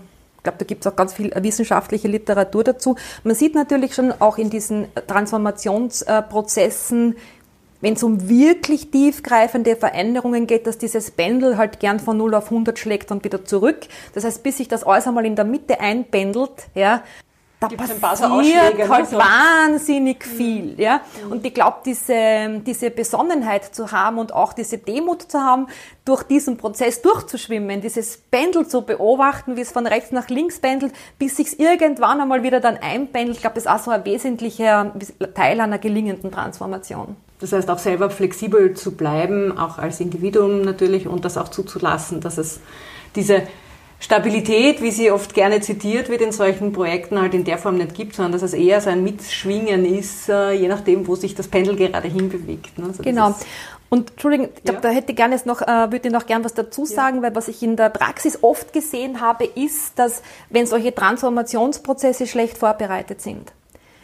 [0.47, 2.95] glaube, da gibt es auch ganz viel wissenschaftliche Literatur dazu.
[3.23, 7.15] Man sieht natürlich schon auch in diesen Transformationsprozessen
[7.79, 12.45] wenn es um wirklich tiefgreifende Veränderungen geht, dass dieses Pendel halt gern von 0 auf
[12.45, 13.81] 100 schlägt und wieder zurück.
[14.15, 17.03] Das heißt, bis sich das alles einmal in der Mitte einpendelt, ja,
[17.59, 19.17] da Gibt's passiert ne, halt so.
[19.17, 20.29] wahnsinnig mhm.
[20.29, 21.01] viel, ja.
[21.25, 21.31] Mhm.
[21.31, 25.67] Und ich glaube, diese, diese Besonnenheit zu haben und auch diese Demut zu haben,
[26.05, 30.93] durch diesen Prozess durchzuschwimmen, dieses Pendel zu beobachten, wie es von rechts nach links pendelt,
[31.17, 34.93] bis sich irgendwann einmal wieder dann einpendelt, ich glaube, das ist auch so ein wesentlicher
[35.33, 37.15] Teil einer gelingenden Transformation.
[37.39, 42.21] Das heißt auch selber flexibel zu bleiben, auch als Individuum natürlich und das auch zuzulassen,
[42.21, 42.59] dass es
[43.15, 43.43] diese
[43.99, 47.95] Stabilität, wie sie oft gerne zitiert wird in solchen Projekten, halt in der Form nicht
[47.95, 51.47] gibt, sondern dass es eher so ein Mitschwingen ist, äh, je nachdem, wo sich das
[51.47, 52.77] Pendel gerade hinbewegt.
[52.77, 52.85] Ne?
[52.87, 53.33] Also genau.
[53.89, 54.81] Und Entschuldigung, ich glaube, ja.
[54.81, 57.23] da hätte ich gerne jetzt noch, äh, würde ich noch gern was dazu sagen, ja.
[57.23, 62.57] weil was ich in der Praxis oft gesehen habe, ist, dass wenn solche Transformationsprozesse schlecht
[62.57, 63.53] vorbereitet sind,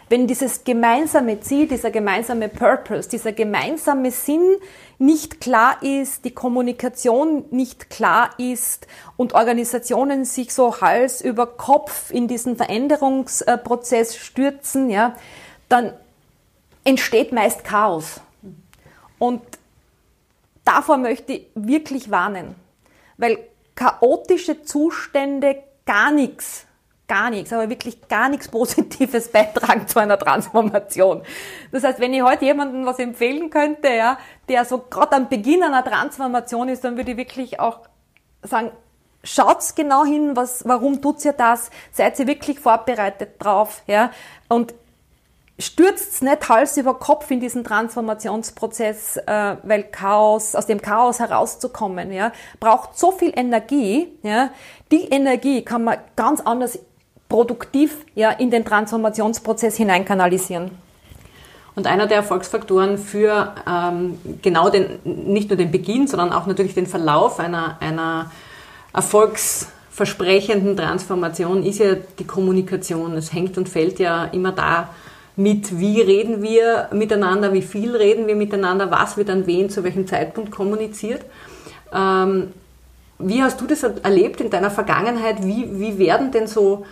[0.10, 4.58] wenn dieses gemeinsame Ziel, dieser gemeinsame Purpose, dieser gemeinsame Sinn
[4.98, 12.12] nicht klar ist, die Kommunikation nicht klar ist und Organisationen sich so Hals über Kopf
[12.12, 15.16] in diesen Veränderungsprozess stürzen, ja,
[15.70, 15.94] dann
[16.84, 18.22] entsteht meist Chaos.
[19.20, 19.42] Und
[20.64, 22.56] davor möchte ich wirklich warnen,
[23.18, 23.40] weil
[23.76, 26.66] chaotische Zustände gar nichts
[27.14, 31.22] gar nichts, aber wirklich gar nichts Positives beitragen zu einer Transformation.
[31.72, 34.18] Das heißt, wenn ich heute jemandem was empfehlen könnte, ja,
[34.50, 37.82] der so gerade am Beginn einer Transformation ist, dann würde ich wirklich auch
[38.42, 38.72] sagen,
[39.24, 41.70] schaut's genau hin, was, warum tut's ihr das?
[41.92, 44.10] Seid ihr wirklich vorbereitet drauf, ja?
[44.50, 44.74] Und
[45.60, 52.12] stürzt nicht Hals über Kopf in diesen Transformationsprozess, äh, weil Chaos, aus dem Chaos herauszukommen,
[52.12, 54.50] ja, braucht so viel Energie, ja.
[54.92, 56.80] Die Energie kann man ganz anders
[57.34, 60.70] produktiv ja, in den Transformationsprozess hineinkanalisieren.
[61.74, 66.76] Und einer der Erfolgsfaktoren für ähm, genau den, nicht nur den Beginn, sondern auch natürlich
[66.76, 68.32] den Verlauf einer, einer
[68.94, 73.14] erfolgsversprechenden Transformation ist ja die Kommunikation.
[73.14, 74.90] Es hängt und fällt ja immer da
[75.36, 79.84] mit, wie reden wir miteinander, wie viel reden wir miteinander, was wird an wen zu
[79.84, 81.26] welchem Zeitpunkt kommuniziert.
[81.92, 82.52] Ähm,
[83.18, 85.44] wie hast du das erlebt in deiner Vergangenheit?
[85.44, 86.86] Wie, wie werden denn so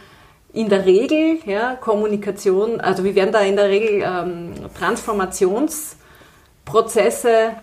[0.54, 7.54] in der Regel ja, Kommunikation, also wie werden da in der Regel ähm, Transformationsprozesse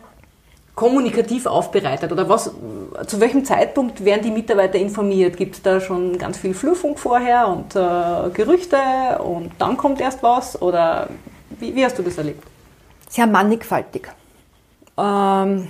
[0.74, 2.11] kommunikativ aufbereitet?
[2.12, 2.51] Oder was,
[3.07, 5.37] zu welchem Zeitpunkt werden die Mitarbeiter informiert?
[5.37, 8.79] Gibt es da schon ganz viel Flurfunk vorher und äh, Gerüchte
[9.22, 10.61] und dann kommt erst was?
[10.62, 11.09] Oder
[11.59, 12.42] wie, wie hast du das erlebt?
[13.09, 14.09] Sehr mannigfaltig.
[14.96, 15.68] Ähm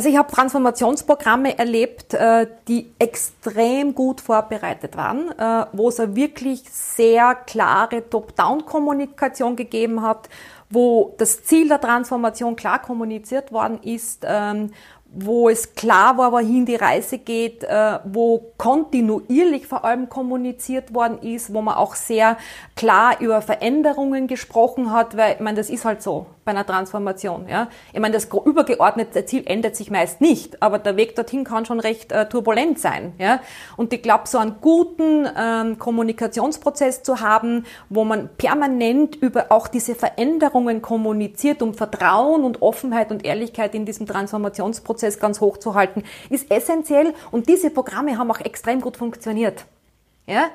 [0.00, 6.16] also ich habe Transformationsprogramme erlebt, äh, die extrem gut vorbereitet waren, äh, wo es eine
[6.16, 10.30] wirklich sehr klare Top-Down-Kommunikation gegeben hat,
[10.70, 14.70] wo das Ziel der Transformation klar kommuniziert worden ist, ähm,
[15.12, 21.18] wo es klar war, wohin die Reise geht, äh, wo kontinuierlich vor allem kommuniziert worden
[21.18, 22.38] ist, wo man auch sehr
[22.74, 27.46] klar über Veränderungen gesprochen hat, weil ich meine, das ist halt so bei einer Transformation.
[27.48, 27.68] Ja?
[27.92, 31.78] Ich meine, das übergeordnete Ziel ändert sich meist nicht, aber der Weg dorthin kann schon
[31.80, 33.12] recht äh, turbulent sein.
[33.18, 33.40] Ja?
[33.76, 39.68] Und ich glaube, so einen guten ähm, Kommunikationsprozess zu haben, wo man permanent über auch
[39.68, 45.74] diese Veränderungen kommuniziert, um Vertrauen und Offenheit und Ehrlichkeit in diesem Transformationsprozess ganz hoch zu
[45.74, 47.14] halten, ist essentiell.
[47.30, 49.64] Und diese Programme haben auch extrem gut funktioniert.
[50.26, 50.50] Ja?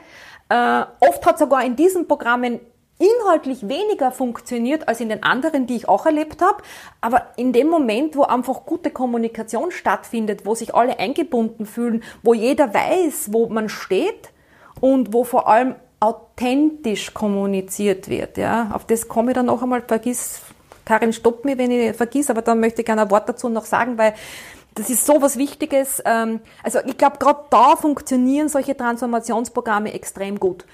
[0.49, 2.59] Äh, oft hat sogar in diesen Programmen
[2.97, 6.63] inhaltlich weniger funktioniert als in den anderen, die ich auch erlebt habe.
[7.01, 12.33] Aber in dem Moment, wo einfach gute Kommunikation stattfindet, wo sich alle eingebunden fühlen, wo
[12.33, 14.31] jeder weiß, wo man steht
[14.79, 19.81] und wo vor allem authentisch kommuniziert wird, ja, auf das komme ich dann noch einmal,
[19.81, 20.41] vergiss,
[20.83, 23.65] Karin, stopp mir, wenn ich vergiss, aber dann möchte ich gerne ein Wort dazu noch
[23.65, 24.13] sagen, weil
[24.75, 26.01] das ist so was Wichtiges.
[26.05, 30.65] Ähm, also ich glaube, gerade da funktionieren solche Transformationsprogramme extrem gut.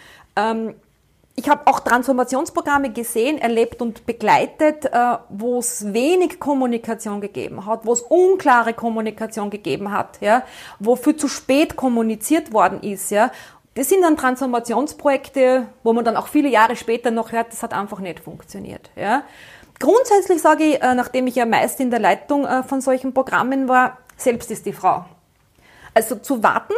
[1.41, 7.83] Ich habe auch Transformationsprogramme gesehen, erlebt und begleitet, äh, wo es wenig Kommunikation gegeben hat,
[7.83, 10.43] wo es unklare Kommunikation gegeben hat, ja,
[10.77, 13.31] wo viel zu spät kommuniziert worden ist, ja.
[13.73, 17.73] Das sind dann Transformationsprojekte, wo man dann auch viele Jahre später noch hört, das hat
[17.73, 19.23] einfach nicht funktioniert, ja.
[19.79, 23.67] Grundsätzlich sage ich, äh, nachdem ich ja meist in der Leitung äh, von solchen Programmen
[23.67, 25.05] war, selbst ist die Frau.
[25.95, 26.75] Also zu warten,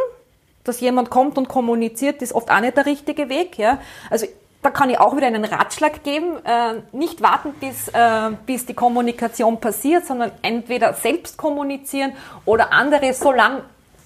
[0.64, 3.58] dass jemand kommt und kommuniziert, ist oft auch nicht der richtige Weg.
[3.58, 3.78] Ja?
[4.08, 4.26] Also
[4.64, 6.42] da kann ich auch wieder einen Ratschlag geben.
[6.44, 12.14] Äh, nicht warten, bis, äh, bis die Kommunikation passiert, sondern entweder selbst kommunizieren
[12.46, 13.60] oder andere so, lang,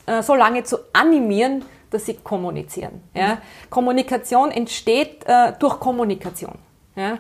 [0.07, 3.05] äh, so lange zu animieren, dass sie kommunizieren.
[3.15, 3.39] Ja?
[3.71, 6.57] Kommunikation entsteht äh, durch Kommunikation.
[6.97, 7.19] Ja?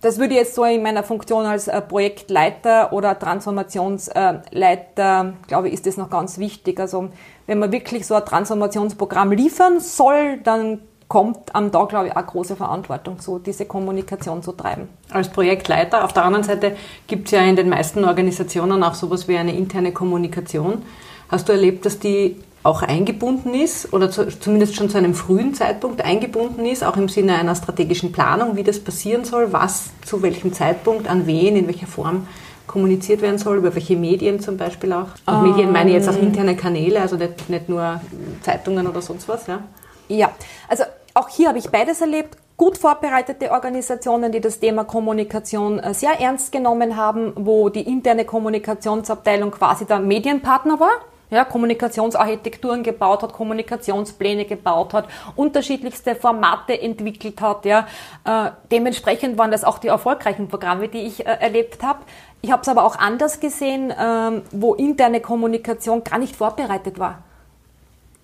[0.00, 5.74] Das würde ich jetzt so in meiner Funktion als äh, Projektleiter oder Transformationsleiter, glaube ich,
[5.74, 6.78] ist das noch ganz wichtig.
[6.78, 7.08] Also
[7.48, 12.26] wenn man wirklich so ein Transformationsprogramm liefern soll, dann kommt am da, glaube ich, auch
[12.26, 14.88] große Verantwortung zu, diese Kommunikation zu treiben.
[15.10, 16.04] Als Projektleiter.
[16.04, 19.56] Auf der anderen Seite gibt es ja in den meisten Organisationen auch sowas wie eine
[19.56, 20.82] interne Kommunikation.
[21.30, 25.54] Hast du erlebt, dass die auch eingebunden ist oder zu, zumindest schon zu einem frühen
[25.54, 30.20] Zeitpunkt eingebunden ist, auch im Sinne einer strategischen Planung, wie das passieren soll, was zu
[30.22, 32.26] welchem Zeitpunkt, an wen, in welcher Form
[32.66, 35.08] kommuniziert werden soll, über welche Medien zum Beispiel auch.
[35.24, 36.26] Und um, Medien meine ich jetzt auch ähm.
[36.26, 38.00] interne Kanäle, also nicht, nicht nur
[38.42, 39.46] Zeitungen oder sonst was.
[39.46, 39.62] Ja,
[40.08, 40.30] ja
[40.68, 40.84] also
[41.18, 46.20] auch hier habe ich beides erlebt gut vorbereitete Organisationen, die das Thema Kommunikation äh, sehr
[46.20, 50.90] ernst genommen haben, wo die interne Kommunikationsabteilung quasi der Medienpartner war.
[51.30, 57.66] Ja, Kommunikationsarchitekturen gebaut hat, Kommunikationspläne gebaut hat, unterschiedlichste Formate entwickelt hat.
[57.66, 57.86] Ja.
[58.24, 62.00] Äh, dementsprechend waren das auch die erfolgreichen Programme, die ich äh, erlebt habe.
[62.40, 67.22] Ich habe es aber auch anders gesehen, ähm, wo interne Kommunikation gar nicht vorbereitet war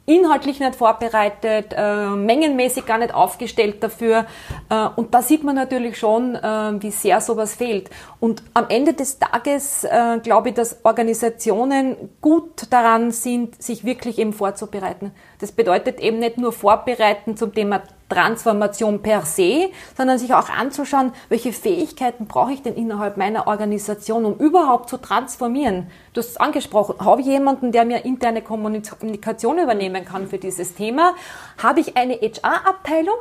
[0.06, 4.26] inhaltlich nicht vorbereitet, äh, mengenmäßig gar nicht aufgestellt dafür.
[4.68, 7.88] Äh, und da sieht man natürlich schon, äh, wie sehr sowas fehlt.
[8.20, 14.18] Und am Ende des Tages äh, glaube ich, dass Organisationen gut daran sind, sich wirklich
[14.18, 15.12] eben vorzubereiten.
[15.40, 17.82] Das bedeutet eben nicht nur vorbereiten zum Thema
[18.14, 24.24] Transformation per se, sondern sich auch anzuschauen, welche Fähigkeiten brauche ich denn innerhalb meiner Organisation,
[24.24, 25.88] um überhaupt zu transformieren.
[26.12, 30.74] Du hast es angesprochen, habe ich jemanden, der mir interne Kommunikation übernehmen kann für dieses
[30.74, 31.14] Thema?
[31.60, 33.16] Habe ich eine HR-Abteilung?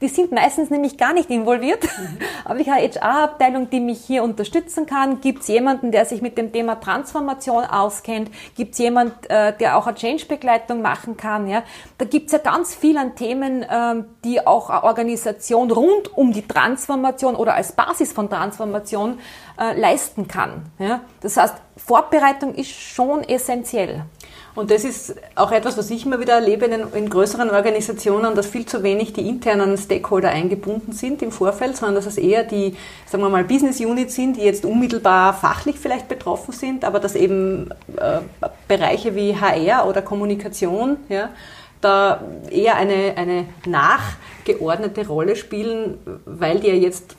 [0.00, 1.82] Die sind meistens nämlich gar nicht involviert.
[1.82, 2.18] Mhm.
[2.44, 5.20] Aber ich habe eine HR-Abteilung, die mich hier unterstützen kann.
[5.20, 8.30] Gibt es jemanden, der sich mit dem Thema Transformation auskennt?
[8.56, 11.48] Gibt es jemanden, äh, der auch eine Change-Begleitung machen kann?
[11.48, 11.64] Ja?
[11.98, 16.32] Da gibt es ja ganz viel an Themen, ähm, die auch eine Organisation rund um
[16.32, 19.18] die Transformation oder als Basis von Transformation
[19.58, 20.66] äh, leisten kann.
[20.78, 21.00] Ja?
[21.20, 24.04] Das heißt, Vorbereitung ist schon essentiell.
[24.58, 28.48] Und das ist auch etwas, was ich immer wieder erlebe in, in, größeren Organisationen, dass
[28.48, 32.74] viel zu wenig die internen Stakeholder eingebunden sind im Vorfeld, sondern dass es eher die,
[33.06, 37.14] sagen wir mal, Business Units sind, die jetzt unmittelbar fachlich vielleicht betroffen sind, aber dass
[37.14, 38.18] eben äh,
[38.66, 41.28] Bereiche wie HR oder Kommunikation, ja,
[41.80, 47.14] da eher eine, eine nachgeordnete Rolle spielen, weil die ja jetzt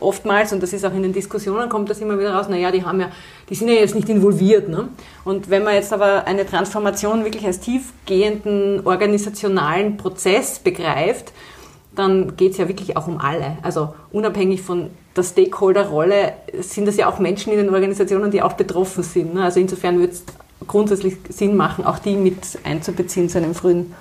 [0.00, 2.84] oftmals, und das ist auch in den Diskussionen, kommt das immer wieder raus, naja, die
[2.84, 3.10] haben ja,
[3.50, 4.68] die sind ja jetzt nicht involviert.
[4.68, 4.88] Ne?
[5.24, 11.32] Und wenn man jetzt aber eine Transformation wirklich als tiefgehenden organisationalen Prozess begreift,
[11.94, 13.58] dann geht es ja wirklich auch um alle.
[13.62, 18.52] Also unabhängig von der Stakeholder-Rolle sind das ja auch Menschen in den Organisationen, die auch
[18.52, 19.34] betroffen sind.
[19.34, 19.42] Ne?
[19.42, 20.22] Also insofern würde es
[20.68, 23.92] grundsätzlich Sinn machen, auch die mit einzubeziehen zu einem frühen,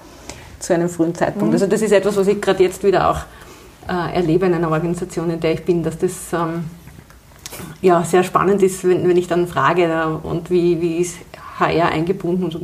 [0.59, 1.47] zu einem frühen Zeitpunkt.
[1.47, 1.53] Mhm.
[1.53, 3.21] Also das ist etwas, was ich gerade jetzt wieder auch
[3.87, 6.65] äh, erlebe in einer Organisation, in der ich bin, dass das ähm,
[7.81, 11.17] ja, sehr spannend ist, wenn, wenn ich dann frage, äh, und wie, wie ist
[11.59, 12.51] HR eingebunden?
[12.51, 12.61] So,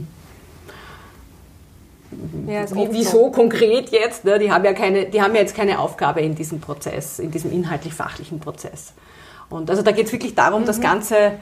[2.48, 3.32] ja, wie, wieso so.
[3.32, 4.26] konkret jetzt?
[4.26, 4.40] Ne?
[4.40, 7.52] Die, haben ja keine, die haben ja jetzt keine Aufgabe in diesem Prozess, in diesem
[7.52, 8.94] inhaltlich-fachlichen Prozess.
[9.50, 10.66] Und also da geht es wirklich darum, mhm.
[10.66, 11.34] das ganze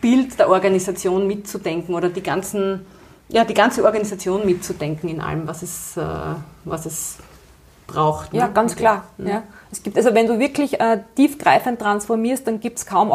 [0.00, 2.84] Bild der Organisation mitzudenken oder die ganzen,
[3.28, 6.02] ja, die ganze Organisation mitzudenken in allem, was es, äh,
[6.64, 7.18] was es
[7.86, 8.32] braucht.
[8.32, 8.40] Ne?
[8.40, 9.04] Ja, ganz klar.
[9.18, 9.28] Mhm.
[9.28, 9.42] Ja.
[9.70, 13.12] Es gibt, also wenn du wirklich äh, tiefgreifend transformierst, dann gibt es kaum,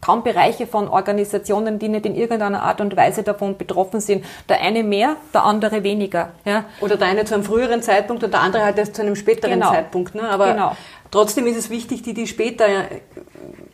[0.00, 4.24] kaum Bereiche von Organisationen, die nicht in irgendeiner Art und Weise davon betroffen sind.
[4.48, 6.30] Der eine mehr, der andere weniger.
[6.44, 6.64] Ja.
[6.80, 9.54] Oder der eine zu einem früheren Zeitpunkt und der andere halt erst zu einem späteren
[9.54, 9.70] genau.
[9.70, 10.14] Zeitpunkt.
[10.14, 10.22] Ne?
[10.22, 10.76] Aber genau.
[11.10, 12.66] trotzdem ist es wichtig, die, die später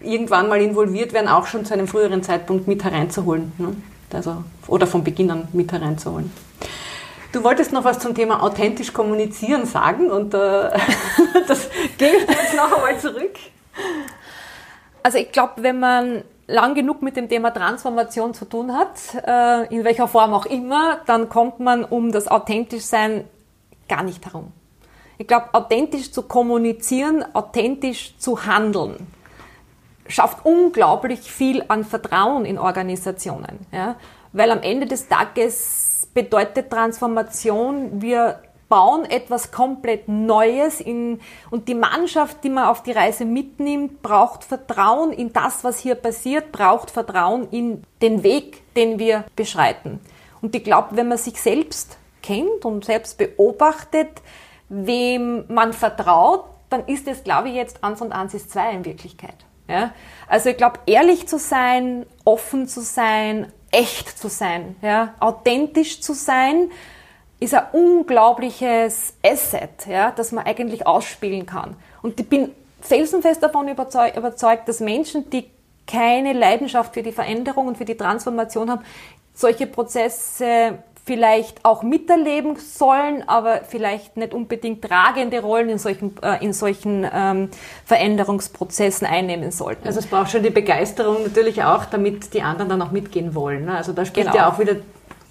[0.01, 3.53] irgendwann mal involviert werden, auch schon zu einem früheren Zeitpunkt mit hereinzuholen.
[3.59, 3.77] Ne?
[4.13, 6.33] Also, oder von Beginn an mit hereinzuholen.
[7.35, 10.39] Du wolltest noch was zum Thema authentisch kommunizieren sagen und äh,
[11.49, 11.69] das
[11.99, 13.35] gebe ich jetzt noch einmal zurück.
[15.03, 19.67] Also ich glaube, wenn man lang genug mit dem Thema Transformation zu tun hat, äh,
[19.75, 23.25] in welcher Form auch immer, dann kommt man um das authentisch sein
[23.89, 24.53] gar nicht herum.
[25.19, 29.09] Ich glaube, authentisch zu kommunizieren, authentisch zu handeln,
[30.07, 33.67] schafft unglaublich viel an Vertrauen in Organisationen.
[33.73, 33.97] Ja?
[34.33, 35.84] Weil am Ende des Tages
[36.15, 42.93] bedeutet Transformation, wir bauen etwas komplett Neues in, und die Mannschaft, die man auf die
[42.93, 48.99] Reise mitnimmt, braucht Vertrauen in das, was hier passiert, braucht Vertrauen in den Weg, den
[48.99, 50.01] wir beschreiten.
[50.41, 54.09] Und ich glaube, wenn man sich selbst kennt und selbst beobachtet,
[54.69, 58.85] wem man vertraut, dann ist es, glaube ich, jetzt eins und eins ist zwei in
[58.85, 59.37] Wirklichkeit.
[59.69, 59.93] Ja?
[60.27, 66.15] Also ich glaube, ehrlich zu sein, offen zu sein, echt zu sein, ja, authentisch zu
[66.15, 66.71] sein,
[67.41, 71.77] ist ein unglaubliches Asset, ja, das man eigentlich ausspielen kann.
[72.01, 72.51] Und ich bin
[72.81, 75.51] felsenfest davon überzeugt, überzeugt, dass Menschen, die
[75.87, 78.85] keine Leidenschaft für die Veränderung und für die Transformation haben,
[79.35, 86.43] solche Prozesse vielleicht auch miterleben sollen, aber vielleicht nicht unbedingt tragende Rollen in solchen, äh,
[86.43, 87.51] in solchen ähm,
[87.85, 89.87] Veränderungsprozessen einnehmen sollten.
[89.87, 93.67] Also es braucht schon die Begeisterung natürlich auch, damit die anderen dann auch mitgehen wollen.
[93.67, 93.77] Ne?
[93.77, 94.39] Also da spielt genau.
[94.39, 94.77] ja auch wieder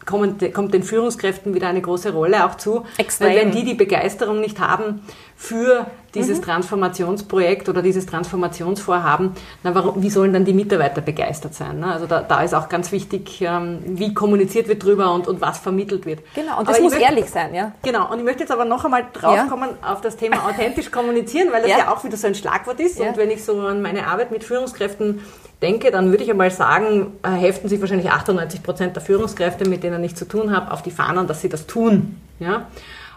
[0.05, 2.86] kommt, kommt den Führungskräften wieder eine große Rolle auch zu.
[2.97, 3.30] Extrem.
[3.30, 5.01] Weil wenn die die Begeisterung nicht haben
[5.43, 6.43] für dieses mhm.
[6.43, 9.31] Transformationsprojekt oder dieses Transformationsvorhaben,
[9.61, 11.81] na, warum, wie sollen dann die Mitarbeiter begeistert sein?
[11.81, 11.87] Ne?
[11.91, 15.57] Also da, da ist auch ganz wichtig, ähm, wie kommuniziert wird drüber und, und was
[15.57, 16.21] vermittelt wird.
[16.33, 17.73] Genau, und das aber muss möchte, ehrlich sein, ja.
[17.83, 19.91] Genau, und ich möchte jetzt aber noch einmal draufkommen ja.
[19.91, 21.79] auf das Thema authentisch kommunizieren, weil das ja.
[21.79, 22.99] ja auch wieder so ein Schlagwort ist.
[22.99, 23.09] Ja.
[23.09, 25.19] Und wenn ich so an meine Arbeit mit Führungskräften
[25.61, 29.83] denke, dann würde ich einmal sagen, äh, heften sich wahrscheinlich 98 Prozent der Führungskräfte, mit
[29.83, 32.21] denen ich zu tun habe, auf die Fahnen, dass sie das tun.
[32.39, 32.67] Ja?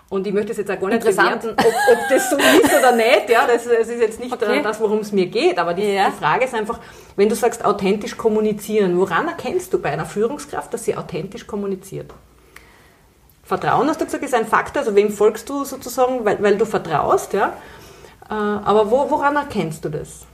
[0.09, 2.93] Und ich möchte es jetzt auch gar nicht bewerten, ob, ob, das so ist oder
[2.93, 3.29] nicht.
[3.29, 4.63] Ja, das, das ist jetzt nicht okay.
[4.63, 5.59] das, worum es mir geht.
[5.59, 6.11] Aber die, ja.
[6.11, 6.79] die, Frage ist einfach,
[7.17, 12.13] wenn du sagst, authentisch kommunizieren, woran erkennst du bei einer Führungskraft, dass sie authentisch kommuniziert?
[13.43, 14.83] Vertrauen, hast du gesagt, ist ein Faktor.
[14.83, 17.55] Also wem folgst du sozusagen, weil, weil du vertraust, ja?
[18.29, 20.25] Äh, aber wo, woran erkennst du das?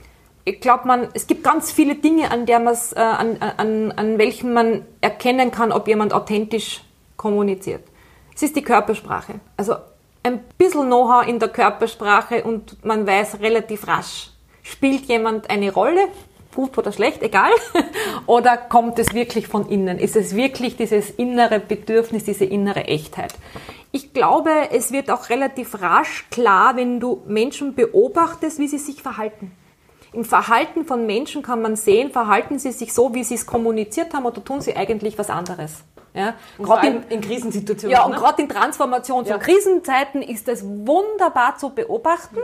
[0.45, 4.53] Ich glaube, man, es gibt ganz viele Dinge, an, der äh, an, an, an welchen
[4.53, 6.83] man erkennen kann, ob jemand authentisch
[7.17, 7.83] kommuniziert.
[8.35, 9.35] Es ist die Körpersprache.
[9.57, 9.75] Also
[10.23, 14.31] ein bisschen Know-how in der Körpersprache und man weiß relativ rasch,
[14.63, 16.07] spielt jemand eine Rolle,
[16.55, 17.51] gut oder schlecht, egal,
[18.25, 19.99] oder kommt es wirklich von innen?
[19.99, 23.33] Ist es wirklich dieses innere Bedürfnis, diese innere Echtheit?
[23.91, 29.01] Ich glaube, es wird auch relativ rasch klar, wenn du Menschen beobachtest, wie sie sich
[29.01, 29.51] verhalten.
[30.13, 34.13] Im Verhalten von Menschen kann man sehen, verhalten sie sich so, wie sie es kommuniziert
[34.13, 35.83] haben, oder tun sie eigentlich was anderes.
[36.13, 37.91] Ja, gerade in, in, Krisensituationen.
[37.91, 38.17] Ja, und ne?
[38.17, 39.35] gerade in Transformations- ja.
[39.35, 42.37] und Krisenzeiten ist es wunderbar zu beobachten.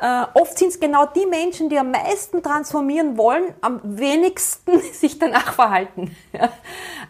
[0.00, 5.18] Äh, oft sind es genau die Menschen, die am meisten transformieren wollen, am wenigsten sich
[5.18, 6.16] danach verhalten.
[6.32, 6.44] Ja.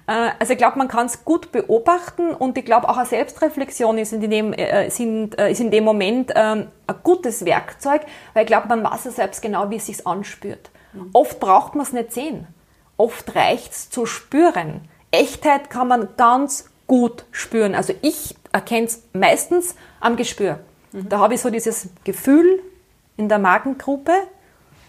[0.07, 3.99] Äh, also ich glaube, man kann es gut beobachten und ich glaube auch eine Selbstreflexion
[3.99, 8.03] ist in dem, äh, sind, äh, ist in dem Moment ähm, ein gutes Werkzeug,
[8.33, 10.71] weil ich glaube, man weiß ja selbst genau, wie es sich anspürt.
[10.95, 11.11] Mhm.
[11.13, 12.47] Oft braucht man es nicht sehen.
[12.97, 14.89] Oft reicht es zu spüren.
[15.11, 17.75] Echtheit kann man ganz gut spüren.
[17.75, 20.61] Also ich erkenne es meistens am Gespür.
[20.93, 21.09] Mhm.
[21.09, 22.63] Da habe ich so dieses Gefühl
[23.17, 24.13] in der Magengruppe,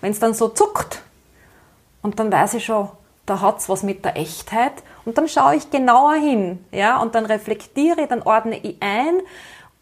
[0.02, 1.02] wenn es dann so zuckt.
[2.02, 2.90] Und dann weiß ich schon,
[3.26, 4.74] da hat es was mit der Echtheit.
[5.06, 6.66] Und dann schaue ich genauer hin.
[6.72, 9.22] Ja, und dann reflektiere, dann ordne ich ein.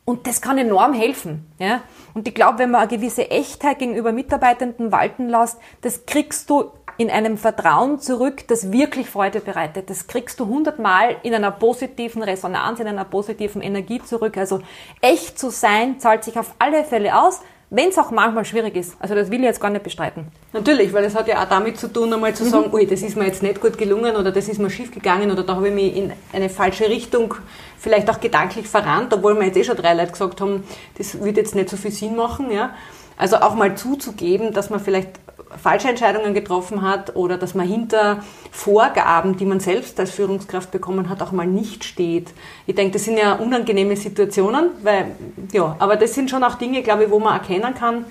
[0.06, 1.52] Und das kann enorm helfen.
[1.60, 1.82] Ja?
[2.14, 6.72] Und ich glaube, wenn man eine gewisse Echtheit gegenüber Mitarbeitenden walten lässt, das kriegst du
[6.98, 9.90] in einem Vertrauen zurück, das wirklich Freude bereitet.
[9.90, 14.38] Das kriegst du hundertmal in einer positiven Resonanz, in einer positiven Energie zurück.
[14.38, 14.62] Also
[15.02, 18.96] echt zu sein, zahlt sich auf alle Fälle aus, wenn es auch manchmal schwierig ist.
[19.00, 20.28] Also das will ich jetzt gar nicht bestreiten.
[20.54, 22.50] Natürlich, weil es hat ja auch damit zu tun, einmal zu mhm.
[22.50, 25.32] sagen, ui, das ist mir jetzt nicht gut gelungen oder das ist mir schief gegangen
[25.32, 27.36] oder da habe ich mich in eine falsche Richtung
[27.78, 30.64] vielleicht auch gedanklich verrannt, obwohl wir jetzt eh schon drei Leute gesagt haben,
[30.98, 32.52] das wird jetzt nicht so viel Sinn machen.
[32.52, 32.74] Ja?
[33.18, 35.20] Also auch mal zuzugeben, dass man vielleicht
[35.62, 41.10] falsche Entscheidungen getroffen hat oder dass man hinter Vorgaben, die man selbst als Führungskraft bekommen
[41.10, 42.34] hat, auch mal nicht steht.
[42.66, 45.12] Ich denke, das sind ja unangenehme Situationen, weil,
[45.52, 48.06] ja, aber das sind schon auch Dinge, glaube ich, wo man erkennen kann,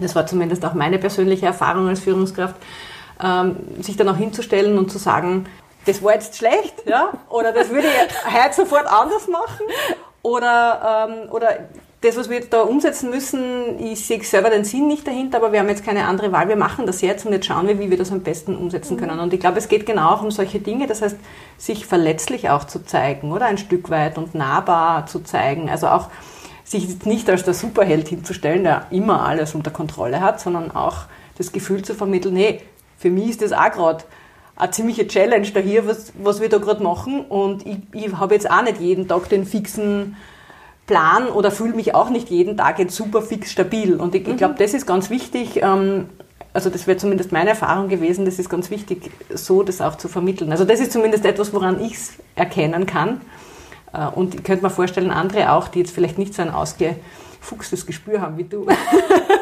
[0.00, 2.56] das war zumindest auch meine persönliche Erfahrung als Führungskraft,
[3.22, 5.46] ähm, sich dann auch hinzustellen und zu sagen,
[5.84, 9.66] das war jetzt schlecht, ja, oder das würde ich heute sofort anders machen,
[10.22, 11.58] oder, ähm, oder
[12.02, 15.60] das, was wir da umsetzen müssen, ich sehe selber den Sinn nicht dahinter, aber wir
[15.60, 16.48] haben jetzt keine andere Wahl.
[16.48, 19.20] Wir machen das jetzt und jetzt schauen wir, wie wir das am besten umsetzen können.
[19.20, 21.16] Und ich glaube, es geht genau auch um solche Dinge, das heißt,
[21.58, 25.70] sich verletzlich auch zu zeigen, oder ein Stück weit und nahbar zu zeigen.
[25.70, 26.08] Also auch
[26.64, 31.04] sich nicht als der Superheld hinzustellen, der immer alles unter Kontrolle hat, sondern auch
[31.38, 32.62] das Gefühl zu vermitteln, hey,
[32.98, 34.04] für mich ist das auch gerade
[34.56, 37.24] eine ziemliche Challenge da hier, was, was wir da gerade machen.
[37.26, 40.16] Und ich, ich habe jetzt auch nicht jeden Tag den fixen
[40.92, 43.96] plan oder fühle mich auch nicht jeden Tag jetzt super fix stabil.
[43.96, 44.58] Und ich, ich glaube, mhm.
[44.58, 45.62] das ist ganz wichtig.
[45.62, 46.06] Ähm,
[46.52, 50.08] also das wäre zumindest meine Erfahrung gewesen, das ist ganz wichtig, so das auch zu
[50.08, 50.52] vermitteln.
[50.52, 53.22] Also das ist zumindest etwas, woran ich es erkennen kann.
[53.94, 57.86] Äh, und ich könnte mir vorstellen, andere auch, die jetzt vielleicht nicht so ein ausgefuchstes
[57.86, 58.66] Gespür haben wie du.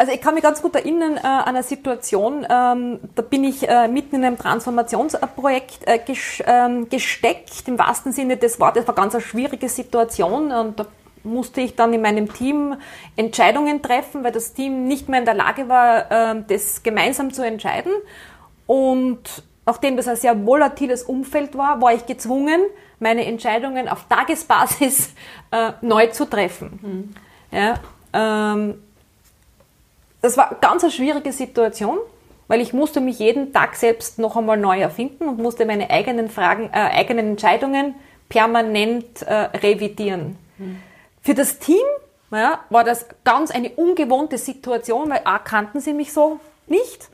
[0.00, 3.68] Also ich kann mich ganz gut erinnern äh, an eine Situation, ähm, da bin ich
[3.68, 8.86] äh, mitten in einem Transformationsprojekt äh, ges ähm, gesteckt, im wahrsten Sinne des Wortes.
[8.86, 10.86] Das war ganz eine schwierige Situation und da
[11.22, 12.76] musste ich dann in meinem Team
[13.14, 17.44] Entscheidungen treffen, weil das Team nicht mehr in der Lage war, äh, das gemeinsam zu
[17.44, 17.92] entscheiden.
[18.66, 22.62] Und nachdem das ein sehr volatiles Umfeld war, war ich gezwungen,
[23.00, 25.12] meine Entscheidungen auf Tagesbasis
[25.50, 27.12] äh, neu zu treffen.
[27.52, 27.58] Mhm.
[27.58, 27.74] Ja,
[28.14, 28.76] ähm,
[30.20, 31.98] das war ganz eine schwierige Situation,
[32.48, 36.28] weil ich musste mich jeden Tag selbst noch einmal neu erfinden und musste meine eigenen
[36.28, 37.94] Fragen, äh, eigenen Entscheidungen
[38.28, 40.36] permanent äh, revidieren.
[40.58, 40.80] Mhm.
[41.22, 41.84] Für das Team
[42.30, 47.08] ja, war das ganz eine ungewohnte Situation, weil A kannten sie mich so nicht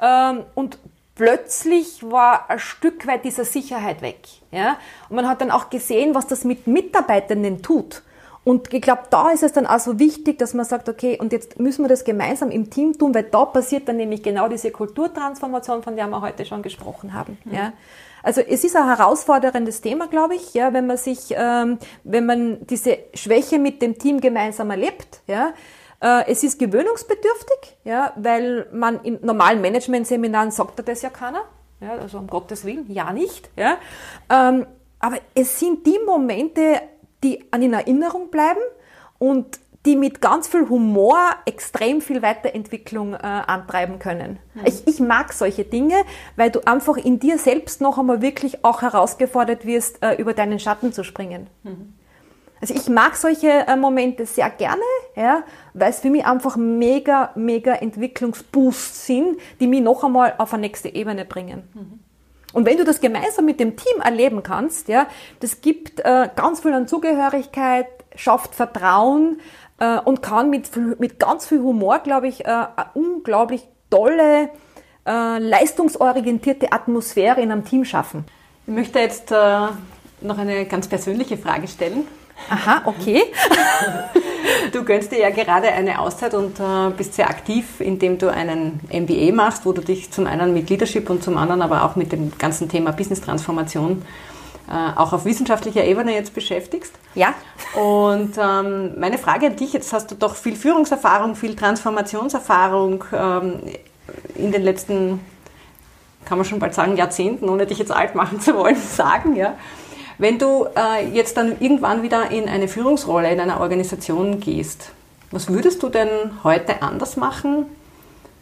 [0.00, 0.78] ähm, und
[1.14, 4.18] plötzlich war ein Stück weit dieser Sicherheit weg.
[4.50, 4.76] Ja?
[5.08, 8.02] Und man hat dann auch gesehen, was das mit Mitarbeitenden tut.
[8.44, 11.32] Und ich glaube, da ist es dann auch so wichtig, dass man sagt, okay, und
[11.32, 14.70] jetzt müssen wir das gemeinsam im Team tun, weil da passiert dann nämlich genau diese
[14.70, 17.38] Kulturtransformation, von der wir heute schon gesprochen haben.
[17.44, 17.54] Mhm.
[17.54, 17.72] Ja.
[18.22, 22.66] Also es ist ein herausforderndes Thema, glaube ich, ja, wenn man sich, ähm, wenn man
[22.66, 25.52] diese Schwäche mit dem Team gemeinsam erlebt, ja.
[26.00, 31.42] Äh, es ist gewöhnungsbedürftig, ja, weil man in normalen Management-Seminaren sagt das ja keiner,
[31.80, 33.76] ja, also um Gottes Willen, ja nicht, ja.
[34.30, 34.66] Ähm,
[35.00, 36.80] aber es sind die Momente,
[37.24, 38.60] die an in Erinnerung bleiben
[39.18, 44.38] und die mit ganz viel Humor extrem viel Weiterentwicklung äh, antreiben können.
[44.54, 44.62] Mhm.
[44.64, 45.96] Ich, ich, mag solche Dinge,
[46.36, 50.58] weil du einfach in dir selbst noch einmal wirklich auch herausgefordert wirst, äh, über deinen
[50.58, 51.48] Schatten zu springen.
[51.64, 51.94] Mhm.
[52.62, 54.80] Also ich mag solche äh, Momente sehr gerne,
[55.16, 55.42] ja,
[55.74, 60.62] weil es für mich einfach mega, mega Entwicklungsboosts sind, die mich noch einmal auf eine
[60.62, 61.68] nächste Ebene bringen.
[61.74, 62.00] Mhm.
[62.54, 65.06] Und wenn du das gemeinsam mit dem Team erleben kannst, ja,
[65.40, 69.40] das gibt äh, ganz viel an Zugehörigkeit, schafft Vertrauen
[69.78, 74.50] äh, und kann mit, mit ganz viel Humor, glaube ich, äh, eine unglaublich tolle,
[75.06, 78.24] äh, leistungsorientierte Atmosphäre in einem Team schaffen.
[78.66, 79.66] Ich möchte jetzt äh,
[80.20, 82.06] noch eine ganz persönliche Frage stellen.
[82.50, 83.22] Aha, okay.
[84.72, 88.80] du gönnst dir ja gerade eine Auszeit und äh, bist sehr aktiv, indem du einen
[88.92, 92.12] MBA machst, wo du dich zum einen mit Leadership und zum anderen aber auch mit
[92.12, 94.02] dem ganzen Thema Business-Transformation
[94.68, 96.94] äh, auch auf wissenschaftlicher Ebene jetzt beschäftigst.
[97.14, 97.34] Ja.
[97.74, 103.60] Und ähm, meine Frage an dich, jetzt hast du doch viel Führungserfahrung, viel Transformationserfahrung ähm,
[104.34, 105.20] in den letzten,
[106.24, 109.54] kann man schon bald sagen, Jahrzehnten, ohne dich jetzt alt machen zu wollen, sagen, ja.
[110.24, 114.90] Wenn du äh, jetzt dann irgendwann wieder in eine Führungsrolle in einer Organisation gehst,
[115.30, 117.66] was würdest du denn heute anders machen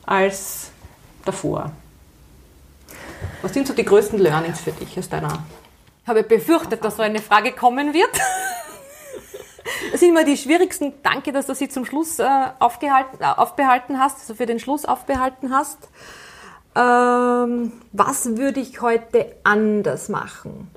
[0.06, 0.70] als
[1.24, 1.72] davor?
[3.42, 5.42] Was sind so die größten Learnings für dich aus deiner?
[6.04, 8.12] Ich habe befürchtet, dass so eine Frage kommen wird.
[9.90, 10.92] Das sind immer die schwierigsten.
[11.02, 12.28] Danke, dass du sie zum Schluss äh,
[12.60, 15.78] aufgehalten, äh, aufbehalten hast, also für den Schluss aufbehalten hast.
[16.76, 20.70] Ähm, was würde ich heute anders machen?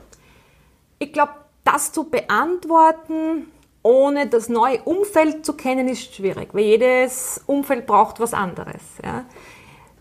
[1.00, 1.34] Ich glaube,
[1.64, 3.52] das zu beantworten,
[3.84, 8.82] ohne das neue Umfeld zu kennen, ist schwierig, weil jedes Umfeld braucht was anderes.
[9.04, 9.26] Ja.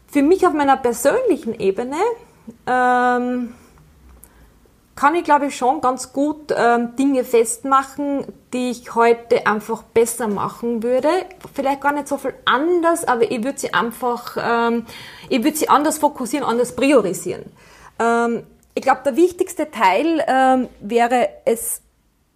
[0.07, 1.97] Für mich auf meiner persönlichen Ebene
[2.67, 3.53] ähm,
[4.95, 10.29] kann ich, glaube ich, schon ganz gut ähm, Dinge festmachen, die ich heute einfach besser
[10.29, 11.09] machen würde.
[11.53, 14.87] Vielleicht gar nicht so viel anders, aber ich würde sie einfach, ähm,
[15.29, 17.45] ich würde sie anders fokussieren, anders priorisieren.
[17.99, 18.45] Ähm,
[18.75, 21.83] ich glaube, der wichtigste Teil ähm, wäre es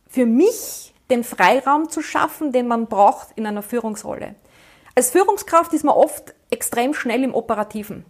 [0.08, 4.34] für mich, den Freiraum zu schaffen, den man braucht in einer Führungsrolle.
[4.94, 8.04] Als Führungskraft ist man oft extrem schnell im Operativen.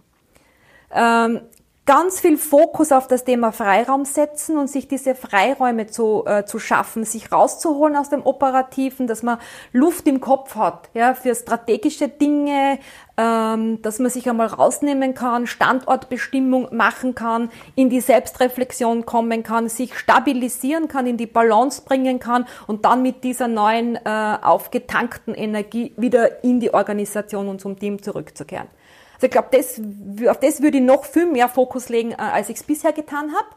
[0.91, 1.41] Ähm,
[1.89, 6.59] ganz viel Fokus auf das Thema Freiraum setzen und sich diese Freiräume zu, äh, zu
[6.59, 9.39] schaffen, sich rauszuholen aus dem Operativen, dass man
[9.71, 12.77] Luft im Kopf hat, ja, für strategische Dinge,
[13.19, 19.97] dass man sich einmal rausnehmen kann, Standortbestimmung machen kann, in die Selbstreflexion kommen kann, sich
[19.97, 25.93] stabilisieren kann, in die Balance bringen kann und dann mit dieser neuen äh, aufgetankten Energie
[25.97, 28.67] wieder in die Organisation und zum Team zurückzukehren.
[29.15, 29.81] Also ich glaube, das,
[30.29, 33.33] auf das würde ich noch viel mehr Fokus legen, äh, als ich es bisher getan
[33.35, 33.47] habe.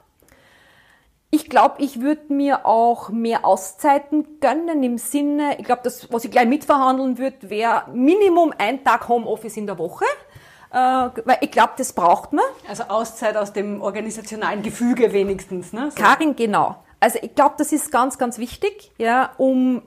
[1.35, 6.27] Ich glaube, ich würde mir auch mehr Auszeiten gönnen im Sinne, ich glaube, das, was
[6.27, 10.05] ich gleich mitverhandeln würde, wäre Minimum ein Tag Homeoffice in der Woche.
[10.71, 12.45] Äh, weil ich glaube, das braucht man.
[12.69, 15.73] Also Auszeit aus dem organisationalen Gefüge wenigstens.
[15.73, 15.91] Ne?
[15.91, 16.03] So.
[16.03, 16.77] Karin, genau.
[17.01, 19.83] Also ich glaube, das ist ganz, ganz wichtig, ja, um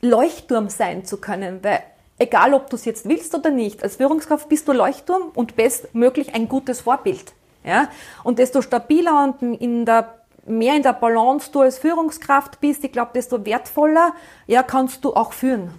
[0.00, 1.82] Leuchtturm sein zu können, weil
[2.18, 6.34] egal ob du es jetzt willst oder nicht, als Führungskraft bist du Leuchtturm und bestmöglich
[6.34, 7.34] ein gutes Vorbild.
[7.64, 7.88] Ja?
[8.24, 12.92] Und desto stabiler und in der, mehr in der Balance du als Führungskraft bist, ich
[12.92, 14.14] glaube, desto wertvoller
[14.46, 15.72] ja, kannst du auch führen.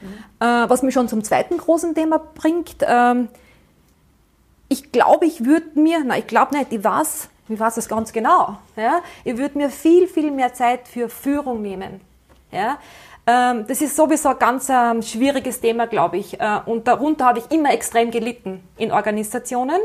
[0.00, 0.24] Mhm.
[0.40, 3.28] Äh, was mich schon zum zweiten großen Thema bringt, ähm,
[4.68, 8.12] ich glaube, ich würde mir, na, ich glaube nicht, ich weiß, ich weiß es ganz
[8.12, 12.00] genau, ja, ich würde mir viel, viel mehr Zeit für Führung nehmen.
[12.50, 12.78] Ja,
[13.26, 16.40] ähm, das ist sowieso ein ganz ähm, schwieriges Thema, glaube ich.
[16.40, 19.80] Äh, und darunter habe ich immer extrem gelitten in Organisationen,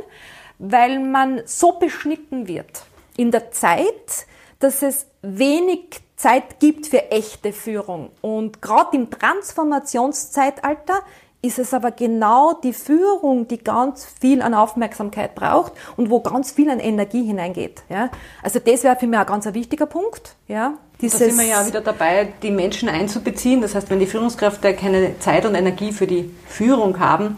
[0.59, 2.85] weil man so beschnitten wird
[3.17, 4.25] in der Zeit,
[4.59, 8.09] dass es wenig Zeit gibt für echte Führung.
[8.21, 11.01] Und gerade im Transformationszeitalter
[11.41, 16.51] ist es aber genau die Führung, die ganz viel an Aufmerksamkeit braucht und wo ganz
[16.51, 17.83] viel an Energie hineingeht.
[17.89, 18.09] Ja?
[18.41, 20.37] Also das wäre für mich ein ganz ein wichtiger Punkt.
[20.47, 20.75] Ja?
[21.01, 23.59] Dieses da sind wir ja wieder dabei, die Menschen einzubeziehen.
[23.59, 27.37] Das heißt, wenn die Führungskräfte keine Zeit und Energie für die Führung haben,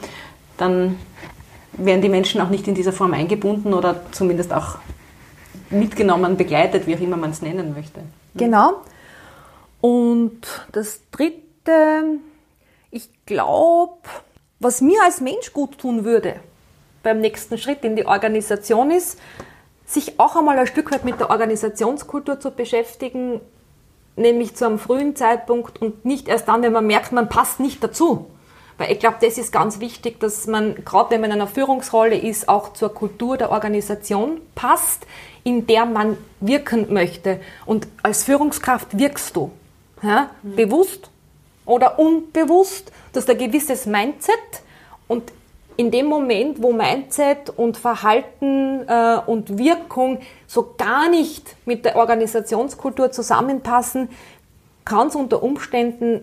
[0.58, 1.00] dann
[1.74, 4.78] werden die Menschen auch nicht in dieser Form eingebunden oder zumindest auch
[5.70, 8.02] mitgenommen, begleitet, wie auch immer man es nennen möchte.
[8.36, 8.82] Genau.
[9.82, 10.42] Und
[10.72, 12.20] das Dritte,
[12.92, 14.00] ich glaube,
[14.60, 16.40] was mir als Mensch gut tun würde
[17.04, 19.20] beim nächsten Schritt in die Organisation ist,
[19.86, 23.42] sich auch einmal ein Stück weit mit der Organisationskultur zu beschäftigen,
[24.16, 27.84] nämlich zu einem frühen Zeitpunkt und nicht erst dann, wenn man merkt, man passt nicht
[27.84, 28.28] dazu.
[28.78, 32.18] Weil ich glaube, das ist ganz wichtig, dass man, gerade wenn man in einer Führungsrolle
[32.18, 35.06] ist, auch zur Kultur der Organisation passt,
[35.44, 37.40] in der man wirken möchte.
[37.66, 39.52] Und als Führungskraft wirkst du.
[40.02, 40.30] Ja?
[40.44, 40.56] Mhm.
[40.56, 41.10] Bewusst
[41.66, 42.92] oder unbewusst.
[43.14, 44.36] Du hast ein gewisses Mindset
[45.08, 45.32] und
[45.78, 51.98] in dem Moment, wo Mindset und Verhalten äh, und Wirkung so gar nicht mit der
[51.98, 54.10] Organisationskultur zusammenpassen,
[54.86, 56.22] kann es unter Umständen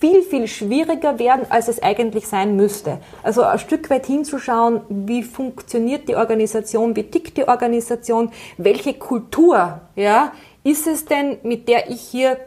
[0.00, 2.98] viel, viel schwieriger werden, als es eigentlich sein müsste.
[3.22, 9.80] Also ein Stück weit hinzuschauen, wie funktioniert die Organisation, wie tickt die Organisation, welche Kultur
[9.96, 10.32] ja,
[10.62, 12.38] ist es denn, mit der ich hier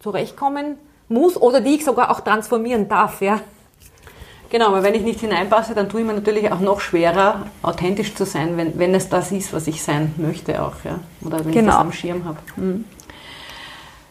[0.00, 0.76] zurechtkommen
[1.08, 3.22] muss oder die ich sogar auch transformieren darf.
[3.22, 3.40] Ja?
[4.50, 8.14] Genau, aber wenn ich nicht hineinpasse, dann tue ich mir natürlich auch noch schwerer, authentisch
[8.14, 10.98] zu sein, wenn, wenn es das ist, was ich sein möchte auch, ja.
[11.24, 11.58] Oder wenn genau.
[11.60, 12.38] ich das am Schirm habe.
[12.56, 12.84] Mhm.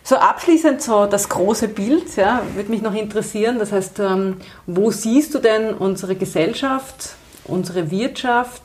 [0.07, 3.59] So abschließend so das große Bild, ja, würde mich noch interessieren.
[3.59, 8.61] Das heißt, ähm, wo siehst du denn unsere Gesellschaft, unsere Wirtschaft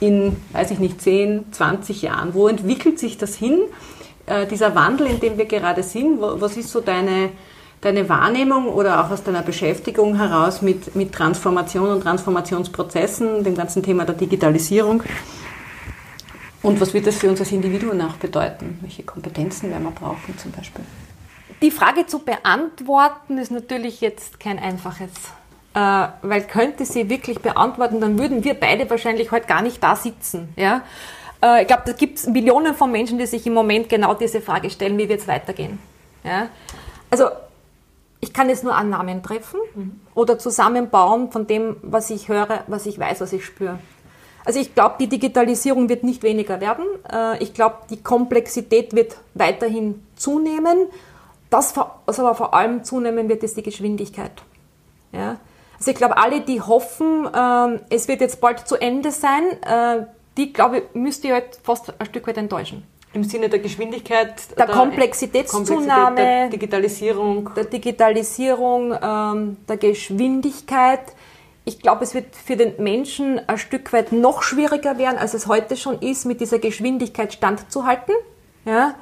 [0.00, 2.32] in, weiß ich nicht, 10, 20 Jahren?
[2.32, 3.58] Wo entwickelt sich das hin?
[4.24, 7.28] Äh, dieser Wandel, in dem wir gerade sind, was ist so deine,
[7.82, 13.82] deine Wahrnehmung oder auch aus deiner Beschäftigung heraus mit, mit Transformation und Transformationsprozessen, dem ganzen
[13.82, 15.02] Thema der Digitalisierung?
[16.62, 18.78] Und was wird das für uns als Individuen auch bedeuten?
[18.82, 20.84] Welche Kompetenzen werden wir brauchen zum Beispiel?
[21.62, 25.10] Die Frage zu beantworten ist natürlich jetzt kein einfaches,
[25.74, 29.96] äh, weil könnte sie wirklich beantworten, dann würden wir beide wahrscheinlich heute gar nicht da
[29.96, 30.48] sitzen.
[30.56, 30.82] Ja?
[31.42, 34.40] Äh, ich glaube, da gibt es Millionen von Menschen, die sich im Moment genau diese
[34.40, 35.78] Frage stellen, wie wird es weitergehen.
[36.22, 36.48] Ja?
[37.10, 37.26] Also
[38.20, 40.00] ich kann jetzt nur Annahmen treffen mhm.
[40.14, 43.78] oder zusammenbauen von dem, was ich höre, was ich weiß, was ich spüre.
[44.48, 46.86] Also ich glaube, die Digitalisierung wird nicht weniger werden.
[47.12, 50.86] Äh, ich glaube, die Komplexität wird weiterhin zunehmen.
[51.50, 54.32] Das, was aber vor allem zunehmen wird, ist die Geschwindigkeit.
[55.12, 55.36] Ja?
[55.76, 60.06] Also ich glaube, alle, die hoffen, ähm, es wird jetzt bald zu Ende sein, äh,
[60.38, 62.84] die, glaube ich, müsste ich halt fast ein Stück weit enttäuschen.
[63.12, 71.02] Im Sinne der Geschwindigkeit, der, der Komplexitätszunahme, der Digitalisierung, der Digitalisierung, ähm, der Geschwindigkeit
[71.68, 75.46] ich glaube, es wird für den Menschen ein Stück weit noch schwieriger werden, als es
[75.46, 78.14] heute schon ist, mit dieser Geschwindigkeit standzuhalten.
[78.64, 78.94] Ja.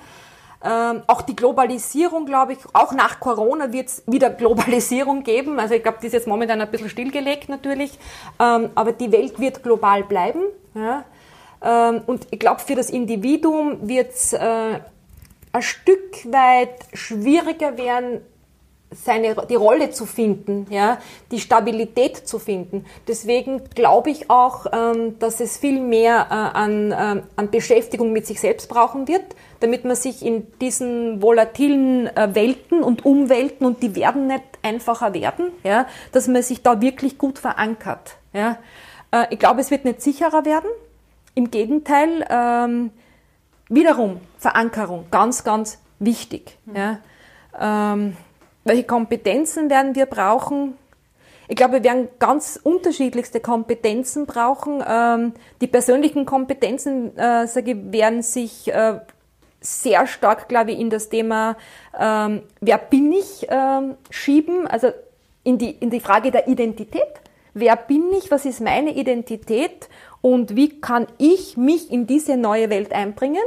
[0.64, 5.60] Ähm, auch die Globalisierung, glaube ich, auch nach Corona wird es wieder Globalisierung geben.
[5.60, 7.98] Also ich glaube, die ist jetzt momentan ein bisschen stillgelegt natürlich.
[8.40, 10.42] Ähm, aber die Welt wird global bleiben.
[10.74, 11.04] Ja.
[11.62, 14.80] Ähm, und ich glaube, für das Individuum wird es äh,
[15.52, 18.22] ein Stück weit schwieriger werden,
[18.90, 20.98] seine, die Rolle zu finden, ja,
[21.30, 22.84] die Stabilität zu finden.
[23.08, 28.26] Deswegen glaube ich auch, ähm, dass es viel mehr äh, an, äh, an Beschäftigung mit
[28.26, 29.24] sich selbst brauchen wird,
[29.60, 35.14] damit man sich in diesen volatilen äh, Welten und Umwelten, und die werden nicht einfacher
[35.14, 38.16] werden, ja, dass man sich da wirklich gut verankert.
[38.32, 38.58] Ja.
[39.10, 40.70] Äh, ich glaube, es wird nicht sicherer werden.
[41.34, 42.90] Im Gegenteil, ähm,
[43.68, 46.56] wiederum Verankerung, ganz, ganz wichtig.
[46.72, 47.00] Ja.
[47.58, 48.16] Ähm,
[48.66, 50.76] welche Kompetenzen werden wir brauchen?
[51.48, 54.82] Ich glaube, wir werden ganz unterschiedlichste Kompetenzen brauchen.
[54.86, 58.98] Ähm, die persönlichen Kompetenzen, äh, sage ich, werden sich äh,
[59.60, 61.56] sehr stark, glaube ich, in das Thema,
[61.98, 64.88] ähm, wer bin ich, ähm, schieben, also
[65.44, 67.02] in die, in die Frage der Identität.
[67.54, 68.30] Wer bin ich?
[68.32, 69.88] Was ist meine Identität?
[70.20, 73.44] Und wie kann ich mich in diese neue Welt einbringen?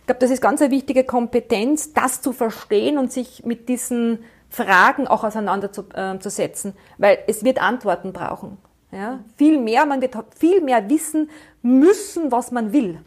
[0.00, 4.24] Ich glaube, das ist ganz eine wichtige Kompetenz, das zu verstehen und sich mit diesen
[4.56, 8.56] Fragen auch auseinanderzusetzen, äh, weil es wird Antworten brauchen.
[8.90, 9.20] Ja?
[9.36, 11.30] Viel mehr, man wird viel mehr wissen
[11.62, 13.00] müssen, was man will.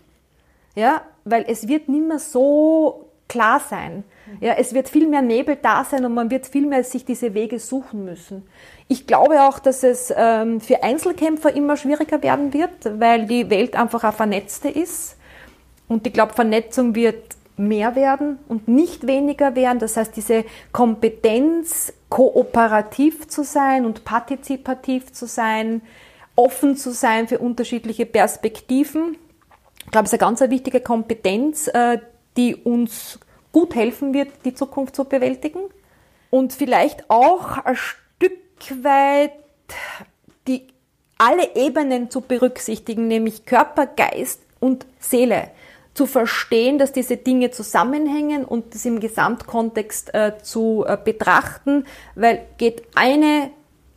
[0.75, 1.01] Ja?
[1.25, 4.03] Weil es wird nicht mehr so klar sein.
[4.41, 7.33] Ja, es wird viel mehr Nebel da sein und man wird viel mehr sich diese
[7.33, 8.47] Wege suchen müssen.
[8.87, 13.75] Ich glaube auch, dass es ähm, für Einzelkämpfer immer schwieriger werden wird, weil die Welt
[13.75, 15.17] einfach eine vernetzte ist.
[15.87, 19.79] Und ich glaube, Vernetzung wird mehr werden und nicht weniger werden.
[19.79, 25.81] Das heißt, diese Kompetenz, kooperativ zu sein und partizipativ zu sein,
[26.35, 29.17] offen zu sein für unterschiedliche Perspektiven,
[29.85, 31.99] ich glaube, ist eine ganz wichtige Kompetenz, äh,
[32.37, 33.19] die uns
[33.51, 35.61] gut helfen wird, die Zukunft zu bewältigen.
[36.29, 38.37] Und vielleicht auch ein Stück
[38.83, 39.31] weit
[40.47, 40.67] die
[41.17, 45.51] alle Ebenen zu berücksichtigen, nämlich Körper, Geist und Seele.
[45.93, 51.85] Zu verstehen, dass diese Dinge zusammenhängen und das im Gesamtkontext äh, zu äh, betrachten,
[52.15, 53.51] weil geht eine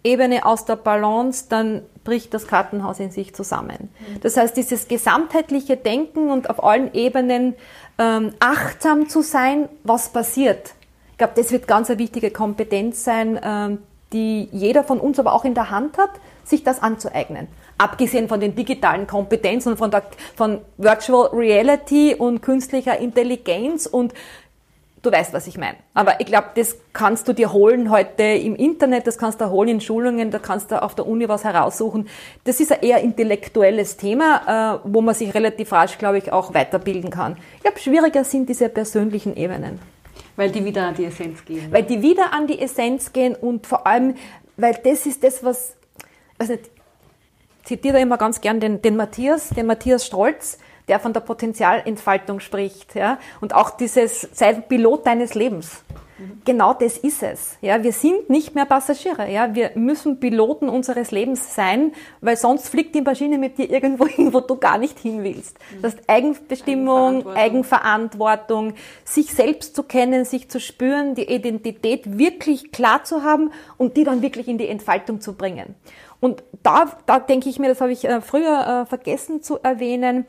[0.04, 3.90] Ebene aus der Balance, dann bricht das Kartenhaus in sich zusammen.
[4.22, 7.54] Das heißt, dieses gesamtheitliche Denken und auf allen Ebenen
[7.98, 10.72] ähm, achtsam zu sein, was passiert.
[11.12, 13.78] Ich glaube, das wird ganz eine wichtige Kompetenz sein, ähm,
[14.12, 16.10] die jeder von uns aber auch in der Hand hat,
[16.44, 17.48] sich das anzueignen.
[17.78, 20.02] Abgesehen von den digitalen Kompetenzen und von, der,
[20.36, 24.14] von Virtual Reality und künstlicher Intelligenz und
[25.02, 25.76] du weißt, was ich meine.
[25.94, 29.68] Aber ich glaube, das kannst du dir holen heute im Internet, das kannst du holen
[29.68, 32.08] in Schulungen, da kannst du auf der Uni was heraussuchen.
[32.44, 36.54] Das ist ein eher intellektuelles Thema, äh, wo man sich relativ rasch, glaube ich, auch
[36.54, 37.36] weiterbilden kann.
[37.56, 39.80] Ich glaube, schwieriger sind diese persönlichen Ebenen.
[40.36, 41.70] Weil die wieder an die Essenz gehen.
[41.70, 44.14] Weil die wieder an die Essenz gehen und vor allem,
[44.56, 45.74] weil das ist das, was,
[46.38, 46.70] weiß nicht,
[47.64, 50.58] zitiere immer ganz gern den, den Matthias, den Matthias Strolz,
[50.88, 55.84] der von der Potenzialentfaltung spricht, ja, und auch dieses, sei Pilot deines Lebens.
[56.44, 57.56] Genau das ist es.
[57.60, 59.30] Ja, wir sind nicht mehr Passagiere.
[59.30, 64.06] Ja, wir müssen Piloten unseres Lebens sein, weil sonst fliegt die Maschine mit dir irgendwo
[64.06, 65.58] hin, wo du gar nicht hin willst.
[65.80, 67.42] Das heißt Eigenbestimmung, Eigenverantwortung.
[67.42, 68.74] Eigenverantwortung,
[69.04, 74.04] sich selbst zu kennen, sich zu spüren, die Identität wirklich klar zu haben und die
[74.04, 75.74] dann wirklich in die Entfaltung zu bringen.
[76.22, 80.24] Und da, da denke ich mir, das habe ich äh, früher äh, vergessen zu erwähnen,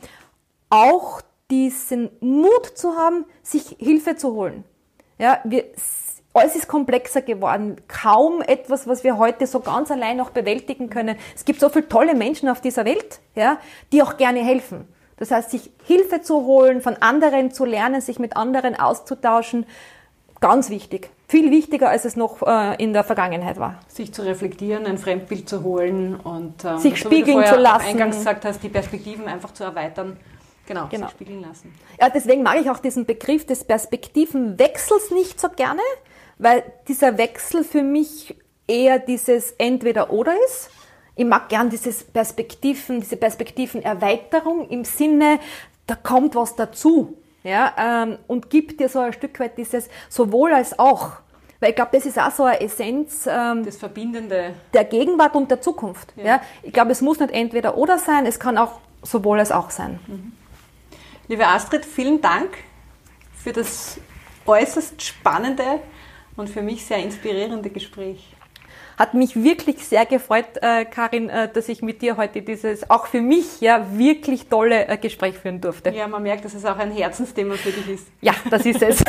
[0.72, 1.22] auch
[1.52, 4.64] diesen Mut zu haben, sich Hilfe zu holen.
[5.20, 5.66] Ja, wir,
[6.34, 7.76] alles ist komplexer geworden.
[7.88, 11.16] Kaum etwas, was wir heute so ganz allein noch bewältigen können.
[11.36, 13.60] Es gibt so viele tolle Menschen auf dieser Welt, ja,
[13.92, 14.88] die auch gerne helfen.
[15.18, 19.68] Das heißt, sich Hilfe zu holen, von anderen zu lernen, sich mit anderen auszutauschen,
[20.40, 21.12] ganz wichtig.
[21.34, 23.80] Viel wichtiger, als es noch äh, in der Vergangenheit war.
[23.88, 27.88] Sich zu reflektieren, ein Fremdbild zu holen und ähm, sich spiegeln zu lassen.
[27.88, 30.18] Eingangs gesagt hast, die Perspektiven einfach zu erweitern
[30.68, 31.10] Genau, genau.
[31.10, 31.74] spiegeln lassen.
[32.00, 35.82] Ja, deswegen mag ich auch diesen Begriff des Perspektivenwechsels nicht so gerne,
[36.38, 38.36] weil dieser Wechsel für mich
[38.68, 40.70] eher dieses Entweder-Oder ist.
[41.16, 45.40] Ich mag gern dieses Perspektiven, diese Perspektivenerweiterung im Sinne,
[45.88, 50.54] da kommt was dazu, ja, ähm, und gibt dir so ein Stück weit dieses sowohl
[50.54, 51.12] als auch.
[51.60, 55.50] Weil ich glaube, das ist auch so eine Essenz ähm, das Verbindende der Gegenwart und
[55.50, 56.14] der Zukunft.
[56.18, 56.24] Ja.
[56.24, 56.42] ja.
[56.62, 60.00] Ich glaube, es muss nicht entweder oder sein, es kann auch sowohl als auch sein.
[60.08, 60.34] Mhm.
[61.28, 62.50] Liebe Astrid, vielen Dank
[63.34, 63.98] für das
[64.46, 65.80] äußerst spannende
[66.36, 68.33] und für mich sehr inspirierende Gespräch.
[68.98, 73.08] Hat mich wirklich sehr gefreut, äh, Karin, äh, dass ich mit dir heute dieses auch
[73.08, 75.90] für mich ja wirklich tolle äh, Gespräch führen durfte.
[75.90, 78.08] Ja, man merkt, dass es auch ein Herzensthema für dich ist.
[78.22, 79.04] Ja, das ist es.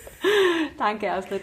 [0.78, 1.42] Danke, Astrid.